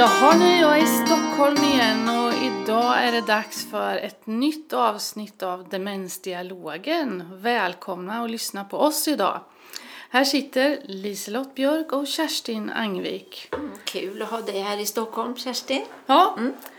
Jaha, 0.00 0.36
nu 0.36 0.44
är 0.44 0.60
jag 0.60 0.82
i 0.82 0.86
Stockholm 0.86 1.56
igen 1.56 2.08
och 2.08 2.32
idag 2.34 3.04
är 3.04 3.12
det 3.12 3.20
dags 3.20 3.70
för 3.70 3.96
ett 3.96 4.26
nytt 4.26 4.72
avsnitt 4.72 5.42
av 5.42 5.68
Demensdialogen. 5.68 7.24
Välkomna 7.32 8.22
och 8.22 8.30
lyssna 8.30 8.64
på 8.64 8.78
oss 8.78 9.08
idag. 9.08 9.40
Här 10.10 10.24
sitter 10.24 10.78
Liselott 10.84 11.54
Björk 11.54 11.92
och 11.92 12.06
Kerstin 12.06 12.70
Angvik. 12.70 13.48
Mm, 13.52 13.70
kul 13.84 14.22
att 14.22 14.30
ha 14.30 14.40
dig 14.40 14.60
här 14.60 14.78
i 14.78 14.86
Stockholm, 14.86 15.36
Kerstin. 15.36 15.84
Ja, 16.06 16.36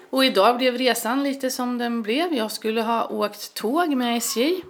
och 0.09 0.25
idag 0.25 0.57
blev 0.57 0.77
resan 0.77 1.23
lite 1.23 1.51
som 1.51 1.77
den 1.77 2.01
blev. 2.01 2.33
Jag 2.33 2.51
skulle 2.51 2.81
ha 2.81 3.07
åkt 3.07 3.53
tåg 3.53 3.95
med 3.95 4.17
SJ. 4.17 4.63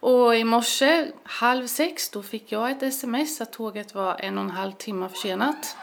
Och 0.00 0.36
i 0.36 0.44
morse 0.44 1.06
halv 1.22 1.66
sex 1.66 2.10
då 2.10 2.22
fick 2.22 2.52
jag 2.52 2.70
ett 2.70 2.82
sms 2.82 3.40
att 3.40 3.52
tåget 3.52 3.94
var 3.94 4.16
en 4.20 4.38
och 4.38 4.44
en 4.44 4.50
halv 4.50 4.72
timme 4.72 5.08
försenat. 5.08 5.76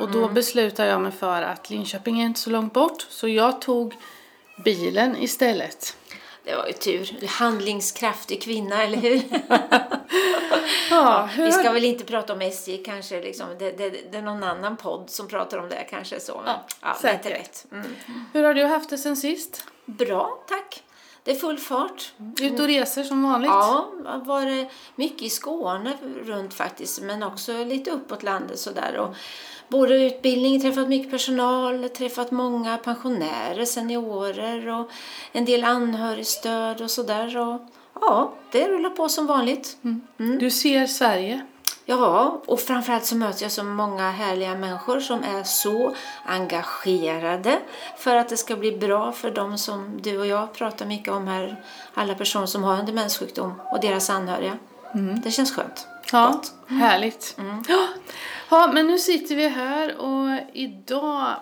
Och 0.00 0.10
då 0.10 0.28
beslutade 0.28 0.88
jag 0.88 1.00
mig 1.00 1.12
för 1.12 1.42
att 1.42 1.70
Linköping 1.70 2.20
är 2.20 2.26
inte 2.26 2.40
så 2.40 2.50
långt 2.50 2.72
bort. 2.72 3.06
Så 3.08 3.28
jag 3.28 3.60
tog 3.60 3.94
bilen 4.64 5.16
istället. 5.16 5.96
Det 6.44 6.56
var 6.56 6.66
ju 6.66 6.72
tur. 6.72 7.26
Handlingskraftig 7.26 8.42
kvinna, 8.42 8.82
eller 8.82 8.96
hur? 8.96 9.22
Ja, 10.90 11.28
Vi 11.36 11.52
ska 11.52 11.72
väl 11.72 11.84
inte 11.84 12.04
prata 12.04 12.32
om 12.32 12.40
SJ 12.40 12.76
kanske. 12.76 13.20
Liksom. 13.20 13.46
Det, 13.58 13.70
det, 13.70 13.90
det 14.12 14.18
är 14.18 14.22
någon 14.22 14.42
annan 14.42 14.76
podd 14.76 15.10
som 15.10 15.28
pratar 15.28 15.58
om 15.58 15.68
det 15.68 15.86
kanske. 15.90 16.20
Så. 16.20 16.42
Men, 16.44 16.56
Ja, 16.82 16.96
är 17.08 17.14
inte 17.14 17.30
rätt. 17.30 17.66
Mm. 17.72 17.86
Hur 18.32 18.44
har 18.44 18.54
du 18.54 18.64
haft 18.64 18.90
det 18.90 18.98
sen 18.98 19.16
sist? 19.16 19.64
Bra, 19.84 20.44
tack. 20.48 20.82
Det 21.22 21.30
är 21.30 21.36
full 21.36 21.58
fart. 21.58 22.12
Ut 22.40 22.60
och 22.60 22.66
reser 22.66 23.04
som 23.04 23.22
vanligt? 23.22 23.48
Ja, 23.48 23.90
har 24.04 24.24
varit 24.24 24.68
mycket 24.94 25.22
i 25.22 25.30
Skåne 25.30 25.96
runt 26.24 26.54
faktiskt, 26.54 27.02
men 27.02 27.22
också 27.22 27.64
lite 27.64 27.90
uppåt 27.90 28.22
landet 28.22 28.58
sådär. 28.58 28.96
Och 28.96 29.14
både 29.68 29.94
utbildning, 30.06 30.60
träffat 30.60 30.88
mycket 30.88 31.10
personal, 31.10 31.88
träffat 31.88 32.30
många 32.30 32.76
pensionärer, 32.76 33.64
seniorer 33.64 34.68
och 34.68 34.90
en 35.32 35.44
del 35.44 35.64
anhörigstöd 35.64 36.80
och 36.80 36.90
sådär. 36.90 37.36
Och 37.36 37.60
ja, 38.00 38.32
det 38.52 38.68
rullar 38.68 38.90
på 38.90 39.08
som 39.08 39.26
vanligt. 39.26 39.76
Du 40.16 40.50
ser 40.50 40.86
Sverige? 40.86 41.46
Ja, 41.88 42.42
och 42.46 42.60
framförallt 42.60 43.04
så 43.04 43.16
möter 43.16 43.42
jag 43.42 43.52
så 43.52 43.64
många 43.64 44.10
härliga 44.10 44.54
människor 44.54 45.00
som 45.00 45.22
är 45.22 45.42
så 45.42 45.94
engagerade 46.24 47.58
för 47.98 48.16
att 48.16 48.28
det 48.28 48.36
ska 48.36 48.56
bli 48.56 48.72
bra 48.72 49.12
för 49.12 49.30
dem 49.30 49.58
som 49.58 50.00
du 50.02 50.18
och 50.18 50.26
jag 50.26 50.52
pratar 50.52 50.86
mycket 50.86 51.12
om 51.12 51.26
här. 51.26 51.62
Alla 51.94 52.14
personer 52.14 52.46
som 52.46 52.64
har 52.64 52.76
en 52.76 52.86
demenssjukdom 52.86 53.54
och 53.72 53.80
deras 53.80 54.10
anhöriga. 54.10 54.58
Det 55.24 55.30
känns 55.30 55.56
skönt. 55.56 55.86
Ja, 56.12 56.30
Gott. 56.30 56.52
härligt. 56.68 57.36
Ja. 57.68 57.86
Ja, 58.50 58.70
men 58.74 58.86
nu 58.86 58.98
sitter 58.98 59.36
vi 59.36 59.48
här 59.48 59.96
och 59.96 60.38
idag 60.52 61.34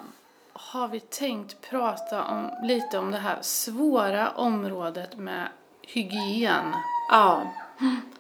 har 0.53 0.89
vi 0.89 1.01
tänkt 1.01 1.61
prata 1.71 2.25
om, 2.25 2.51
lite 2.63 2.99
om 2.99 3.11
det 3.11 3.19
här 3.19 3.39
svåra 3.41 4.31
området 4.31 5.17
med 5.17 5.49
hygien. 5.83 6.75
Ja, 7.11 7.43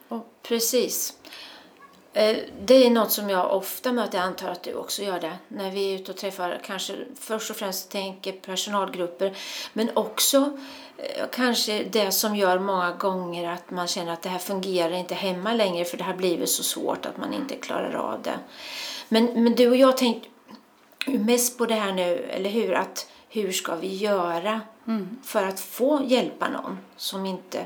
Och- 0.08 0.34
precis. 0.42 1.18
Eh, 2.14 2.36
Det 2.64 2.86
är 2.86 2.90
något 2.90 3.12
som 3.12 3.30
jag 3.30 3.56
ofta 3.56 3.92
möter, 3.92 4.18
jag 4.18 4.26
antar 4.26 4.48
att 4.48 4.62
du 4.62 4.74
också 4.74 5.02
gör 5.02 5.20
det, 5.20 5.38
när 5.48 5.70
vi 5.70 5.90
är 5.90 5.94
ute 5.94 6.10
och 6.12 6.16
träffar 6.18 6.60
kanske 6.64 6.94
först 7.20 7.50
och 7.50 7.56
främst 7.56 7.90
tänker 7.90 8.32
personalgrupper, 8.32 9.36
men 9.72 9.90
också 9.94 10.58
eh, 10.96 11.26
kanske 11.32 11.84
det 11.84 12.12
som 12.12 12.36
gör 12.36 12.58
många 12.58 12.92
gånger 12.92 13.50
att 13.50 13.70
man 13.70 13.86
känner 13.88 14.12
att 14.12 14.22
det 14.22 14.28
här 14.28 14.38
fungerar 14.38 14.92
inte 14.94 15.14
hemma 15.14 15.52
längre 15.52 15.84
för 15.84 15.96
det 15.96 16.04
har 16.04 16.14
blivit 16.14 16.48
så 16.50 16.62
svårt 16.62 17.06
att 17.06 17.16
man 17.16 17.34
inte 17.34 17.56
klarar 17.56 17.94
av 17.94 18.22
det. 18.22 18.38
Men, 19.08 19.24
men 19.44 19.54
du 19.54 19.68
och 19.70 19.76
jag 19.76 19.96
tänkte 19.96 20.28
mest 21.06 21.58
på 21.58 21.66
det 21.66 21.74
här 21.74 21.92
nu, 21.92 22.16
eller 22.30 22.50
hur? 22.50 22.74
Att 22.74 23.08
hur 23.28 23.52
ska 23.52 23.74
vi 23.74 23.96
göra 23.96 24.60
för 25.22 25.42
att 25.42 25.60
få 25.60 26.02
hjälpa 26.04 26.48
någon 26.48 26.78
som 26.96 27.26
inte 27.26 27.64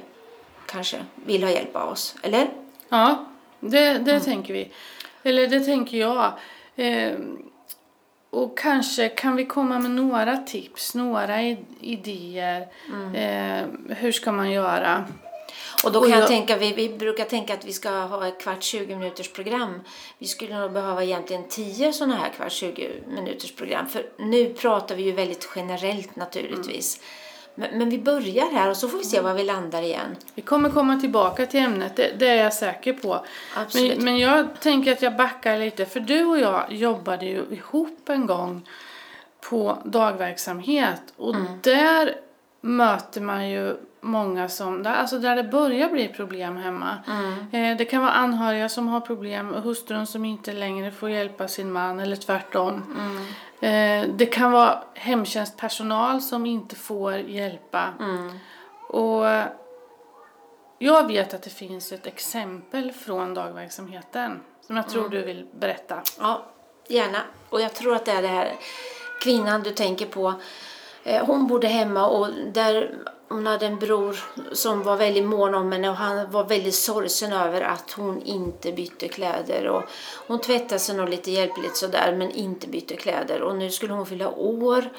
kanske 0.67 0.97
vill 1.15 1.43
ha 1.43 1.51
hjälp 1.51 1.77
av 1.77 1.89
oss, 1.89 2.15
eller? 2.23 2.51
Ja, 2.89 3.25
det, 3.61 3.99
det 3.99 4.21
tänker 4.21 4.53
vi. 4.55 4.71
Eller 5.23 5.47
det 5.47 5.61
tänker 5.61 5.99
jag. 5.99 6.33
Eh, 6.77 7.13
och 8.31 8.59
kanske 8.59 9.09
kan 9.09 9.37
vi 9.37 9.45
komma 9.47 9.79
med 9.79 9.91
några 9.91 10.37
tips, 10.37 10.95
några 10.95 11.43
idéer. 11.81 12.61
Eh, 13.15 13.67
hur 13.97 14.13
ska 14.13 14.33
man 14.33 14.51
göra? 14.51 15.05
Och 15.85 15.93
då 15.93 16.01
kan 16.01 16.11
jag, 16.11 16.21
jag- 16.21 16.29
tänka, 16.29 16.57
vi, 16.57 16.73
vi 16.73 16.89
brukar 16.89 17.25
tänka 17.25 17.55
att 17.55 17.65
vi 17.65 17.73
ska 17.73 17.91
ha 17.91 18.27
ett 18.27 18.41
kvart 18.41 18.63
20 18.63 18.97
minuters 18.97 19.33
program. 19.33 19.81
Vi 20.19 20.27
skulle 20.27 20.59
nog 20.61 20.73
behöva 20.73 21.05
egentligen 21.05 21.49
10 21.49 21.93
sådana 21.93 22.17
här 22.17 22.29
kvart 22.29 22.53
20 22.53 22.91
minuters 23.07 23.53
program. 23.53 23.87
För 23.89 24.03
nu 24.19 24.55
pratar 24.55 24.95
vi 24.95 25.03
ju 25.03 25.13
väldigt 25.13 25.49
generellt 25.57 26.17
naturligtvis. 26.17 27.01
Men, 27.59 27.79
men 27.79 27.91
vi 27.91 27.99
börjar 27.99 28.53
här 28.53 28.71
och 28.71 28.77
så 28.77 28.89
får 28.89 28.99
vi 28.99 29.05
se 29.05 29.21
var 29.21 29.35
vi 29.35 29.45
landar 29.45 29.83
igen. 29.83 30.17
Vi 30.35 30.43
kommer 30.43 30.71
komma 30.71 31.01
tillbaka 31.01 31.47
till 31.47 31.61
ämnet, 31.61 31.97
det, 31.97 32.13
det 32.19 32.29
är 32.29 32.43
jag 32.43 32.55
säker 32.55 32.93
på. 32.93 33.25
Absolut. 33.57 33.97
Men, 33.97 34.05
men 34.05 34.19
jag 34.19 34.61
tänker 34.61 34.93
att 34.93 35.03
jag 35.03 35.17
backar 35.17 35.59
lite, 35.59 35.87
för 35.87 36.01
du 36.01 36.25
och 36.25 36.39
jag 36.39 36.73
jobbade 36.73 37.27
ju 37.27 37.45
ihop 37.51 38.09
en 38.09 38.27
gång 38.27 38.69
på 39.41 39.79
dagverksamhet 39.85 41.03
och 41.17 41.35
där 41.63 42.15
möter 42.61 43.21
man 43.21 43.51
ju 43.51 43.77
många 44.01 44.49
som, 44.49 44.83
där, 44.83 44.95
alltså 44.95 45.19
där 45.19 45.37
det 45.37 45.45
börjar 45.45 45.89
bli 45.89 46.09
problem 46.09 46.57
hemma. 46.57 46.99
Eh, 47.53 47.77
det 47.77 47.85
kan 47.85 48.03
vara 48.03 48.13
anhöriga 48.13 48.69
som 48.69 48.89
har 48.89 49.01
problem, 49.01 49.55
hustrun 49.55 50.07
som 50.07 50.25
inte 50.25 50.53
längre 50.53 50.91
får 50.91 51.11
hjälpa 51.11 51.49
sin 51.49 51.73
man 51.73 52.01
eller 52.01 52.17
tvärtom. 52.17 52.83
Eh, 53.61 54.09
det 54.15 54.27
kan 54.27 54.53
vara 54.53 54.83
hemtjänstpersonal 54.95 56.21
som 56.21 56.47
inte 56.47 56.77
får 56.77 57.15
hjälpa. 57.15 57.93
Och 58.89 59.25
jag 60.79 61.07
vet 61.07 61.35
att 61.35 61.43
det 61.43 61.51
finns 61.51 61.93
ett 61.93 62.07
exempel 62.07 62.93
från 62.93 63.35
dagverksamheten 63.35 64.41
som 64.67 64.77
jag 64.77 64.89
tror 64.89 65.09
du 65.09 65.25
vill 65.25 65.47
berätta. 65.53 66.03
Ja, 66.19 66.47
gärna. 66.89 67.19
Och 67.49 67.61
jag 67.61 67.75
tror 67.75 67.97
att 67.97 68.05
det 68.05 68.13
är 68.13 68.23
det 68.23 68.29
här 68.29 68.53
kvinnan 69.21 69.63
du 69.63 69.71
tänker 69.71 70.07
på. 70.07 70.35
Eh, 71.09 71.25
hon 71.27 71.47
bodde 71.47 71.69
hemma 71.69 72.07
och 72.07 72.29
där 72.53 72.95
hon 73.29 73.47
hade 73.47 73.67
en 73.67 73.79
bror 73.79 74.19
som 74.53 74.83
var 74.83 74.97
väldigt 74.97 75.25
mån 75.25 75.55
om 75.55 75.73
henne 75.73 75.91
och 75.91 75.97
han 75.97 76.31
var 76.31 76.45
väldigt 76.45 76.75
sorgsen 76.75 77.33
över 77.33 77.61
att 77.61 77.91
hon 77.91 78.23
inte 78.23 78.73
bytte 78.73 79.09
kläder. 79.09 79.69
Och 79.69 79.83
hon 80.27 80.41
tvättade 80.41 80.79
sig 80.79 80.97
nog 80.97 81.09
lite 81.09 81.31
hjälpligt 81.31 81.77
sådär 81.77 82.15
men 82.19 82.31
inte 82.31 82.69
bytte 82.69 82.97
kläder. 82.97 83.43
Och 83.43 83.57
nu 83.57 83.71
skulle 83.71 83.93
hon 83.93 84.07
fylla 84.07 84.29
år. 84.29 84.91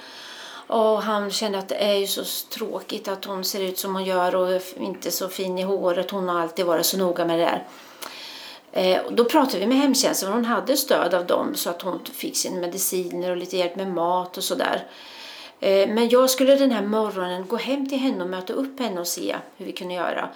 Och 0.68 1.02
han 1.02 1.31
kände 1.31 1.58
att 1.59 1.70
det 1.70 1.75
är 1.75 1.94
ju 1.94 2.08
så 2.08 2.24
tråkigt 2.50 3.08
att 3.08 3.26
hon 3.26 3.44
ser 3.44 3.62
ut 3.62 3.78
som 3.78 3.96
hon 3.96 4.06
gör 4.06 4.36
och 4.36 4.52
är 4.52 4.62
inte 4.80 5.12
så 5.12 5.30
fin 5.30 5.58
i 5.58 5.64
håret. 5.64 6.12
Hon 6.12 6.30
har 6.30 6.41
alltid 6.41 6.66
varit 6.66 6.86
så 6.86 6.97
noga 6.97 7.26
med 7.26 7.40
det 7.40 7.46
där. 7.46 7.68
Eh, 8.72 9.02
då 9.12 9.26
pratade 9.26 9.59
vi 9.59 9.68
med 9.68 9.78
hemtjänsten 9.78 10.30
och 10.30 10.36
hon 10.36 10.46
hade 10.46 10.78
stöd 10.78 11.14
av 11.14 11.26
dem 11.26 11.56
så 11.56 11.70
att 11.70 11.81
hon 11.81 12.00
fick 12.14 12.38
sina 12.38 12.62
mediciner 12.62 13.31
och 13.31 13.38
lite 13.38 13.58
hjälp 13.58 13.76
med 13.76 13.88
mat 13.88 14.38
och 14.38 14.44
sådär. 14.44 14.88
Eh, 15.59 15.90
men 15.90 16.09
jag 16.09 16.30
skulle 16.30 16.56
den 16.56 16.72
här 16.72 16.86
morgonen 16.86 17.47
gå 17.47 17.58
hem 17.58 17.90
till 17.90 18.00
henne 18.00 18.24
och 18.24 18.30
möta 18.30 18.53
upp 18.53 18.80
henne 18.80 19.00
och 19.00 19.08
se 19.08 19.36
hur 19.58 19.66
vi 19.66 19.72
kunde 19.72 19.94
göra. 19.94 20.30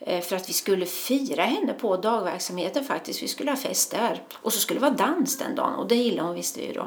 Eh, 0.00 0.20
för 0.20 0.36
att 0.36 0.48
vi 0.48 0.52
skulle 0.52 0.86
fira 0.86 1.42
henne 1.42 1.72
på 1.72 1.96
dagverksamheten 1.96 2.84
faktiskt. 2.84 3.22
Vi 3.22 3.28
skulle 3.28 3.50
ha 3.50 3.56
fest 3.56 3.90
där. 3.90 4.22
Och 4.34 4.52
så 4.52 4.60
skulle 4.60 4.80
det 4.80 4.86
vara 4.86 5.08
dans 5.08 5.38
den 5.38 5.54
dagen 5.54 5.74
och 5.74 5.88
det 5.88 5.94
gillade 5.94 6.28
hon 6.28 6.34
visste 6.34 6.60
vi 6.60 6.66
ju 6.66 6.72
då. 6.72 6.86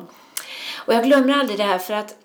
Och 0.75 0.93
jag 0.93 1.03
glömmer 1.03 1.33
aldrig 1.33 1.57
det 1.57 1.63
här 1.63 1.77
för 1.77 1.93
att 1.93 2.15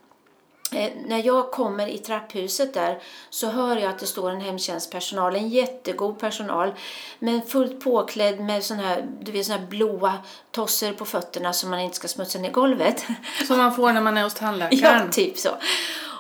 när 1.06 1.26
jag 1.26 1.50
kommer 1.50 1.86
i 1.86 1.98
trapphuset 1.98 2.74
där 2.74 2.98
så 3.30 3.46
hör 3.46 3.76
jag 3.76 3.90
att 3.90 3.98
det 3.98 4.06
står 4.06 4.30
en 4.30 4.40
hemtjänstpersonal, 4.40 5.36
en 5.36 5.48
jättegod 5.48 6.18
personal, 6.18 6.74
men 7.18 7.42
fullt 7.42 7.80
påklädd 7.80 8.40
med 8.40 8.64
sån 8.64 8.78
här, 8.78 9.06
du 9.20 9.32
vet, 9.32 9.46
sån 9.46 9.58
här 9.58 9.66
blåa 9.66 10.18
tosser 10.50 10.92
på 10.92 11.04
fötterna 11.04 11.52
så 11.52 11.66
man 11.66 11.80
inte 11.80 11.96
ska 11.96 12.08
smutsa 12.08 12.38
ner 12.38 12.50
golvet. 12.50 13.06
Som 13.46 13.58
man 13.58 13.74
får 13.74 13.92
när 13.92 14.00
man 14.00 14.16
är 14.16 14.22
hos 14.22 14.34
ja, 14.34 14.46
tandläkaren. 14.46 15.10
typ 15.10 15.38
så. 15.38 15.50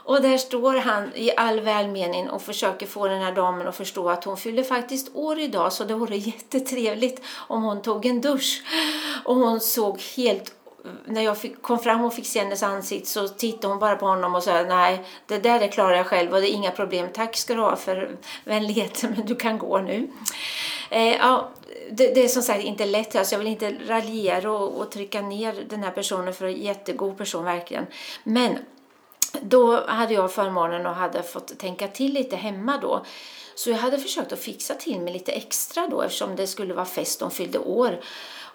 Och 0.04 0.22
där 0.22 0.38
står 0.38 0.76
han 0.76 1.14
i 1.14 1.36
all 1.36 1.60
välmening 1.60 2.30
och 2.30 2.42
försöker 2.42 2.86
få 2.86 3.08
den 3.08 3.22
här 3.22 3.32
damen 3.32 3.68
att 3.68 3.76
förstå 3.76 4.08
att 4.08 4.24
hon 4.24 4.36
fyller 4.36 4.62
faktiskt 4.62 5.10
år 5.14 5.38
idag 5.38 5.72
så 5.72 5.84
det 5.84 5.94
vore 5.94 6.16
jättetrevligt 6.32 7.22
om 7.48 7.62
hon 7.62 7.82
tog 7.82 8.06
en 8.06 8.20
dusch. 8.20 8.62
Och 9.24 9.36
hon 9.36 9.60
såg 9.60 10.00
helt 10.16 10.59
Eh, 10.84 10.90
när 11.04 11.22
jag 11.22 11.38
fick, 11.38 11.62
kom 11.62 11.78
fram 11.78 12.04
och 12.04 12.14
fick 12.14 12.26
se 12.26 12.40
hennes 12.40 12.62
ansikte 12.62 13.08
så 13.08 13.28
tittade 13.28 13.66
hon 13.66 13.78
bara 13.78 13.96
på 13.96 14.06
honom 14.06 14.34
och 14.34 14.42
sa 14.42 14.62
nej, 14.62 15.04
det 15.26 15.38
där 15.38 15.60
det 15.60 15.68
klarar 15.68 15.96
jag 15.96 16.06
själv 16.06 16.32
och 16.32 16.40
det 16.40 16.50
är 16.50 16.54
inga 16.54 16.70
problem. 16.70 17.08
Tack 17.14 17.36
ska 17.36 17.54
du 17.54 17.60
ha 17.60 17.76
för 17.76 18.16
vänligheten 18.44 19.14
men 19.16 19.26
du 19.26 19.34
kan 19.36 19.58
gå 19.58 19.78
nu. 19.78 20.10
Eh, 20.90 21.16
ja, 21.16 21.50
det, 21.90 22.14
det 22.14 22.24
är 22.24 22.28
som 22.28 22.42
sagt 22.42 22.64
inte 22.64 22.86
lätt. 22.86 23.16
Alltså 23.16 23.34
jag 23.34 23.38
vill 23.38 23.48
inte 23.48 23.76
raljera 23.86 24.52
och, 24.52 24.80
och 24.80 24.90
trycka 24.90 25.20
ner 25.20 25.64
den 25.68 25.82
här 25.82 25.90
personen 25.90 26.34
för 26.34 26.46
en 26.46 26.62
jättegod 26.62 27.18
person 27.18 27.44
verkligen. 27.44 27.86
Men 28.24 28.58
då 29.40 29.86
hade 29.86 30.14
jag 30.14 30.32
förmånen 30.32 30.86
och 30.86 30.94
hade 30.94 31.22
fått 31.22 31.58
tänka 31.58 31.88
till 31.88 32.12
lite 32.12 32.36
hemma 32.36 32.78
då. 32.82 33.04
Så 33.54 33.70
jag 33.70 33.76
hade 33.76 33.98
försökt 33.98 34.32
att 34.32 34.38
fixa 34.38 34.74
till 34.74 35.00
mig 35.00 35.12
lite 35.12 35.32
extra 35.32 35.86
då 35.86 36.02
eftersom 36.02 36.36
det 36.36 36.46
skulle 36.46 36.74
vara 36.74 36.86
fest 36.86 37.20
de 37.20 37.30
fyllde 37.30 37.58
år. 37.58 38.00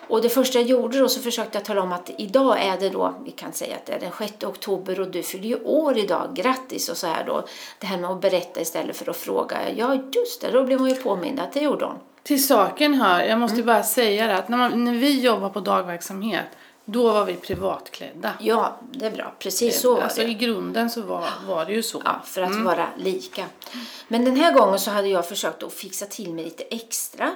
Och 0.08 0.22
det 0.22 0.30
första 0.30 0.60
jag 0.60 0.68
gjorde 0.68 1.00
då 1.00 1.10
så 1.10 1.22
försökte 1.22 1.58
jag 1.58 1.66
tala 1.66 1.82
om 1.82 1.92
att 1.92 2.12
idag 2.18 2.62
är 2.62 2.80
det 2.80 2.90
då, 2.90 3.16
vi 3.26 3.32
kan 3.32 3.54
säga 3.54 3.76
att 3.76 3.86
det 3.86 3.94
är 3.94 4.00
den 4.00 4.12
6 4.20 4.44
oktober 4.44 5.00
och 5.00 5.08
du 5.08 5.24
fyller 5.24 5.48
ju 5.48 5.64
år 5.64 5.98
idag, 5.98 6.30
grattis 6.34 6.90
och 6.90 6.98
så 6.98 7.08
här 7.08 7.24
då. 7.26 7.46
Det 7.80 7.88
här 7.88 7.98
med 7.98 8.10
att 8.10 8.22
berätta 8.22 8.62
istället 8.62 8.98
för 8.98 9.10
att 9.10 9.18
fråga. 9.18 9.58
Ja 9.76 9.96
just 9.96 10.42
det, 10.42 10.52
då 10.52 10.64
blev 10.64 10.80
hon 10.80 10.90
ju 10.90 10.96
påmind 10.96 11.40
att 11.40 11.54
det 11.54 11.60
gjorde 11.60 11.86
hon. 11.86 11.98
Till 12.24 12.48
saken 12.48 12.94
hör, 12.94 13.24
jag 13.24 13.40
måste 13.40 13.64
bara 13.64 13.84
säga 13.84 14.28
det, 14.28 14.38
att 14.38 14.50
när, 14.50 14.58
man, 14.58 14.86
när 14.86 14.94
vi 14.94 15.20
jobbar 15.22 15.50
på 15.50 15.60
dagverksamhet 15.60 16.46
då 16.86 17.12
var 17.12 17.26
vi 17.26 17.36
privatklädda. 17.36 18.34
Ja, 18.40 18.80
det 18.92 19.06
är 19.06 19.12
bra. 19.12 19.34
Precis 19.40 19.82
så 19.82 19.96
var 19.96 20.02
alltså, 20.02 20.22
det. 20.22 20.28
I 20.28 20.34
grunden 20.34 20.90
så 20.90 21.02
var, 21.02 21.30
var 21.48 21.66
det 21.66 21.74
ju 21.74 21.84
så. 21.84 22.02
Ja, 22.06 22.22
för 22.26 22.42
att 22.42 22.56
vara 22.56 22.88
lika. 22.98 23.46
Men 24.08 24.26
den 24.26 24.36
här 24.36 24.54
gången 24.54 24.80
så 24.80 24.92
hade 24.92 25.08
jag 25.08 25.28
försökt 25.28 25.64
att 25.64 25.74
fixa 25.74 26.06
till 26.06 26.34
mig 26.34 26.46
lite 26.46 26.64
extra. 26.64 27.32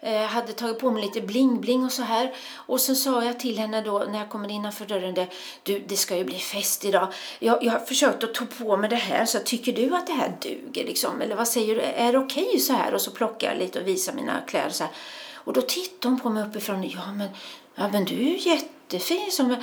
Eh, 0.00 0.22
hade 0.22 0.52
tagit 0.52 0.78
på 0.78 0.90
mig 0.90 1.02
lite 1.02 1.20
bling-bling 1.20 1.84
och 1.84 1.92
så 1.92 2.02
här. 2.02 2.34
Och 2.54 2.80
sen 2.80 2.96
sa 2.96 3.24
jag 3.24 3.40
till 3.40 3.58
henne 3.58 3.82
då 3.82 3.98
när 3.98 4.18
jag 4.18 4.28
kommer 4.28 4.50
innanför 4.50 4.86
dörren 4.86 5.14
det, 5.14 5.26
du 5.62 5.78
det 5.78 5.96
ska 5.96 6.16
ju 6.16 6.24
bli 6.24 6.38
fest 6.38 6.84
idag. 6.84 7.08
Jag, 7.38 7.64
jag 7.64 7.72
har 7.72 7.78
försökt 7.78 8.24
att 8.24 8.34
ta 8.34 8.44
på 8.44 8.76
mig 8.76 8.90
det 8.90 8.96
här 8.96 9.26
så 9.26 9.38
tycker 9.38 9.72
du 9.72 9.94
att 9.94 10.06
det 10.06 10.12
här 10.12 10.36
duger 10.42 10.84
liksom? 10.84 11.20
Eller 11.20 11.36
vad 11.36 11.48
säger 11.48 11.74
du? 11.74 11.80
Är 11.80 12.12
det 12.12 12.18
okej 12.18 12.46
okay 12.46 12.58
så 12.60 12.72
här? 12.72 12.94
Och 12.94 13.00
så 13.00 13.10
plockar 13.10 13.48
jag 13.48 13.58
lite 13.58 13.80
och 13.80 13.88
visar 13.88 14.12
mina 14.12 14.40
kläder 14.46 14.70
så 14.70 14.84
här. 14.84 14.92
Och 15.34 15.52
då 15.52 15.60
tittar 15.60 16.08
hon 16.08 16.20
på 16.20 16.30
mig 16.30 16.44
uppifrån. 16.44 16.90
Ja 16.90 17.12
men, 17.12 17.28
ja, 17.74 17.88
men 17.92 18.04
du 18.04 18.14
är 18.14 18.18
ju 18.18 18.50
jättefin. 18.50 19.30
Som, 19.30 19.56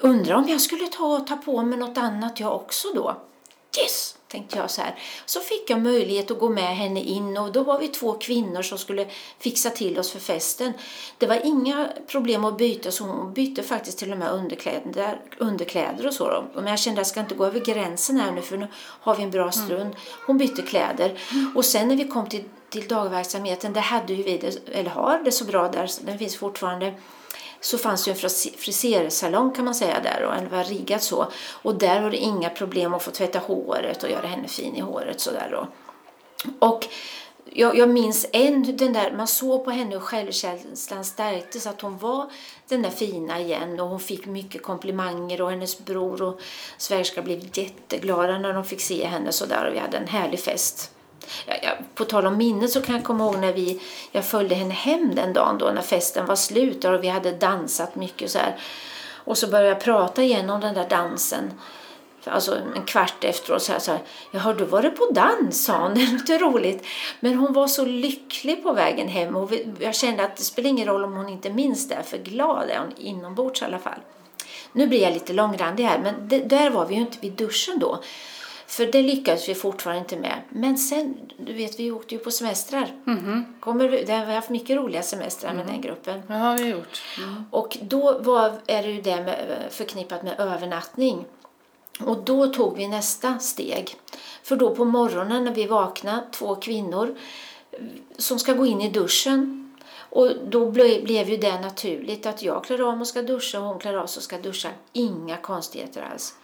undrar 0.00 0.34
om 0.34 0.48
jag 0.48 0.60
skulle 0.60 0.86
ta, 0.86 1.20
ta 1.20 1.36
på 1.36 1.62
mig 1.62 1.78
något 1.78 1.98
annat 1.98 2.40
jag 2.40 2.54
också 2.54 2.88
då? 2.94 3.16
Yes! 3.78 4.16
tänkte 4.30 4.58
jag 4.58 4.70
så 4.70 4.80
här. 4.80 4.98
Så 5.26 5.40
fick 5.40 5.70
jag 5.70 5.82
möjlighet 5.82 6.30
att 6.30 6.38
gå 6.38 6.48
med 6.48 6.76
henne 6.76 7.00
in 7.00 7.36
och 7.36 7.52
då 7.52 7.62
var 7.62 7.78
vi 7.78 7.88
två 7.88 8.12
kvinnor 8.12 8.62
som 8.62 8.78
skulle 8.78 9.06
fixa 9.38 9.70
till 9.70 9.98
oss 9.98 10.10
för 10.10 10.18
festen. 10.20 10.72
Det 11.18 11.26
var 11.26 11.46
inga 11.46 11.88
problem 12.06 12.44
att 12.44 12.58
byta 12.58 12.90
så 12.90 13.04
hon 13.04 13.32
bytte 13.32 13.62
faktiskt 13.62 13.98
till 13.98 14.12
och 14.12 14.18
med 14.18 14.30
underkläder, 14.32 15.20
underkläder 15.38 16.06
och 16.06 16.14
så. 16.14 16.30
Då. 16.30 16.44
Men 16.54 16.66
jag 16.66 16.78
kände 16.78 17.00
att 17.00 17.06
jag 17.06 17.10
ska 17.10 17.20
inte 17.20 17.34
gå 17.34 17.46
över 17.46 17.60
gränsen 17.60 18.20
här 18.20 18.32
nu 18.32 18.42
för 18.42 18.56
nu 18.56 18.68
har 18.74 19.16
vi 19.16 19.22
en 19.22 19.30
bra 19.30 19.52
stund. 19.52 19.96
Hon 20.26 20.38
bytte 20.38 20.62
kläder 20.62 21.18
och 21.54 21.64
sen 21.64 21.88
när 21.88 21.96
vi 21.96 22.08
kom 22.08 22.28
till, 22.28 22.44
till 22.68 22.88
dagverksamheten, 22.88 23.72
där 23.72 23.80
hade 23.80 24.12
ju 24.14 24.22
vi 24.22 24.38
det, 24.38 24.68
eller 24.68 24.90
har 24.90 25.18
det 25.24 25.32
så 25.32 25.44
bra 25.44 25.68
där, 25.68 25.90
den 26.06 26.18
finns 26.18 26.36
fortfarande 26.36 26.94
så 27.60 27.78
fanns 27.78 28.04
det 28.04 28.10
en 28.10 28.30
frisersalong 28.58 29.52
kan 29.52 29.64
man 29.64 29.74
säga 29.74 30.00
där 30.00 30.24
och 30.24 30.34
den 30.34 30.48
var 30.48 30.64
riggad 30.64 31.02
så. 31.02 31.32
Och 31.62 31.74
där 31.74 32.02
var 32.02 32.10
det 32.10 32.16
inga 32.16 32.50
problem 32.50 32.94
att 32.94 33.02
få 33.02 33.10
tvätta 33.10 33.38
håret 33.38 34.02
och 34.02 34.10
göra 34.10 34.26
henne 34.26 34.48
fin 34.48 34.76
i 34.76 34.80
håret 34.80 35.20
sådär 35.20 35.48
då. 35.50 35.68
Och 36.58 36.88
jag, 37.52 37.76
jag 37.76 37.88
minns 37.88 38.26
en, 38.32 38.76
den 38.76 38.92
där, 38.92 39.12
man 39.12 39.26
såg 39.26 39.64
på 39.64 39.70
henne 39.70 39.90
hur 39.90 40.00
självkänslan 40.00 41.04
stärktes, 41.04 41.66
att 41.66 41.80
hon 41.80 41.98
var 41.98 42.30
den 42.68 42.82
där 42.82 42.90
fina 42.90 43.40
igen 43.40 43.80
och 43.80 43.88
hon 43.88 44.00
fick 44.00 44.26
mycket 44.26 44.62
komplimanger 44.62 45.40
och 45.40 45.50
hennes 45.50 45.78
bror 45.78 46.22
och 46.22 46.40
svägerska 46.78 47.22
blev 47.22 47.58
jätteglada 47.58 48.38
när 48.38 48.52
de 48.52 48.64
fick 48.64 48.80
se 48.80 49.06
henne 49.06 49.32
sådär 49.32 49.66
och 49.68 49.74
vi 49.74 49.78
hade 49.78 49.96
en 49.96 50.08
härlig 50.08 50.40
fest. 50.40 50.90
Ja, 51.46 51.54
ja, 51.62 51.70
på 51.94 52.04
tal 52.04 52.26
om 52.26 52.36
minnet 52.36 52.70
så 52.70 52.82
kan 52.82 52.94
jag 52.94 53.04
komma 53.04 53.24
ihåg 53.24 53.38
när 53.38 53.52
vi, 53.52 53.80
jag 54.12 54.24
följde 54.24 54.54
henne 54.54 54.74
hem 54.74 55.14
den 55.14 55.32
dagen 55.32 55.58
då 55.58 55.70
när 55.70 55.82
festen 55.82 56.26
var 56.26 56.36
slut 56.36 56.84
och 56.84 57.04
vi 57.04 57.08
hade 57.08 57.32
dansat 57.32 57.96
mycket 57.96 58.30
så 58.30 58.38
här. 58.38 58.60
Och 59.24 59.38
så 59.38 59.46
började 59.46 59.68
jag 59.68 59.80
prata 59.80 60.22
igen 60.22 60.50
om 60.50 60.60
den 60.60 60.74
där 60.74 60.88
dansen. 60.88 61.52
Alltså 62.24 62.58
en 62.76 62.82
kvart 62.82 63.24
efteråt 63.24 63.62
så 63.62 63.72
här, 63.72 63.78
så 63.78 63.90
här 63.90 64.00
jag 64.30 64.40
har 64.40 64.54
du 64.54 64.64
varit 64.64 64.96
på 64.96 65.06
dans 65.12 65.64
sa 65.64 65.78
hon, 65.78 65.94
det 65.94 66.12
låter 66.12 66.38
roligt. 66.38 66.86
Men 67.20 67.34
hon 67.34 67.52
var 67.52 67.66
så 67.66 67.84
lycklig 67.84 68.62
på 68.62 68.72
vägen 68.72 69.08
hem 69.08 69.36
och 69.36 69.52
jag 69.78 69.94
kände 69.94 70.24
att 70.24 70.36
det 70.36 70.42
spelar 70.42 70.70
ingen 70.70 70.86
roll 70.86 71.04
om 71.04 71.16
hon 71.16 71.28
inte 71.28 71.50
minns 71.50 71.88
det, 71.88 72.02
för 72.02 72.18
glad 72.18 72.70
är 72.70 72.78
hon 72.78 72.92
inombords 72.96 73.62
i 73.62 73.64
alla 73.64 73.78
fall. 73.78 73.98
Nu 74.72 74.86
blir 74.86 75.02
jag 75.02 75.12
lite 75.12 75.32
långrandig 75.32 75.84
här, 75.84 75.98
men 75.98 76.28
det, 76.28 76.38
där 76.38 76.70
var 76.70 76.86
vi 76.86 76.94
ju 76.94 77.00
inte 77.00 77.18
vid 77.20 77.32
duschen 77.32 77.78
då. 77.78 78.02
För 78.70 78.86
det 78.86 79.02
lyckades 79.02 79.48
vi 79.48 79.54
fortfarande 79.54 80.00
inte 80.00 80.16
med. 80.16 80.42
Men 80.48 80.78
sen, 80.78 81.16
du 81.38 81.52
vet, 81.52 81.80
vi 81.80 81.90
åkte 81.90 82.14
ju 82.14 82.20
på 82.20 82.30
semestrar. 82.30 82.92
Mm. 83.06 83.44
Kommer 83.60 83.88
vi, 83.88 84.04
där 84.04 84.18
har 84.18 84.26
vi 84.26 84.32
haft 84.32 84.50
mycket 84.50 84.76
roliga 84.76 85.02
semestrar 85.02 85.50
med 85.54 85.62
Mm. 85.62 85.72
den 85.72 85.80
gruppen. 85.82 86.22
Det 86.26 86.34
har 86.34 86.58
vi 86.58 86.64
gjort. 86.64 87.02
Mm. 87.18 87.44
Och 87.50 87.78
då 87.82 88.18
var, 88.18 88.52
är 88.66 88.82
det 88.82 88.90
ju 88.90 89.00
det 89.00 89.16
med, 89.16 89.58
förknippat 89.70 90.22
med 90.22 90.40
övernattning. 90.40 91.24
Och 92.00 92.24
då 92.24 92.46
tog 92.46 92.76
vi 92.76 92.88
nästa 92.88 93.38
steg. 93.38 93.96
För 94.42 94.56
då 94.56 94.74
på 94.74 94.84
morgonen 94.84 95.44
när 95.44 95.54
vi 95.54 95.66
vaknade, 95.66 96.22
två 96.32 96.54
kvinnor 96.56 97.16
som 98.18 98.38
ska 98.38 98.52
gå 98.52 98.66
in 98.66 98.80
i 98.80 98.90
duschen. 98.90 99.56
Och 100.12 100.30
då 100.48 100.70
ble, 100.70 101.02
blev 101.02 101.28
ju 101.28 101.36
det 101.36 101.60
naturligt 101.60 102.26
att 102.26 102.42
jag 102.42 102.64
klär 102.64 102.80
av 102.88 102.92
mig 102.96 103.00
och 103.00 103.06
ska 103.06 103.22
duscha 103.22 103.60
och 103.60 103.66
hon 103.66 103.78
klär 103.78 103.94
av 103.94 104.06
sig 104.06 104.20
och 104.20 104.24
ska 104.24 104.38
duscha. 104.38 104.68
Inga 104.92 105.36
konstigheter 105.36 106.08
alls. 106.12 106.34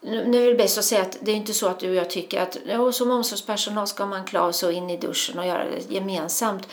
Nu 0.00 0.44
är 0.44 0.50
det 0.50 0.54
bäst 0.54 0.78
att 0.78 0.84
säga 0.84 1.02
att 1.02 1.18
det 1.20 1.32
är 1.32 1.36
inte 1.36 1.54
så 1.54 1.68
att 1.68 1.80
du 1.80 1.88
och 1.88 1.94
jag 1.94 2.10
tycker 2.10 2.42
att 2.42 2.58
ja, 2.66 2.92
som 2.92 3.10
omsorgspersonal 3.10 3.86
ska 3.86 4.06
man 4.06 4.24
klä 4.24 4.40
av 4.40 4.52
sig 4.52 4.66
och 4.66 4.72
in 4.72 4.90
i 4.90 4.96
duschen 4.96 5.38
och 5.38 5.46
göra 5.46 5.64
det 5.64 5.94
gemensamt. 5.94 6.68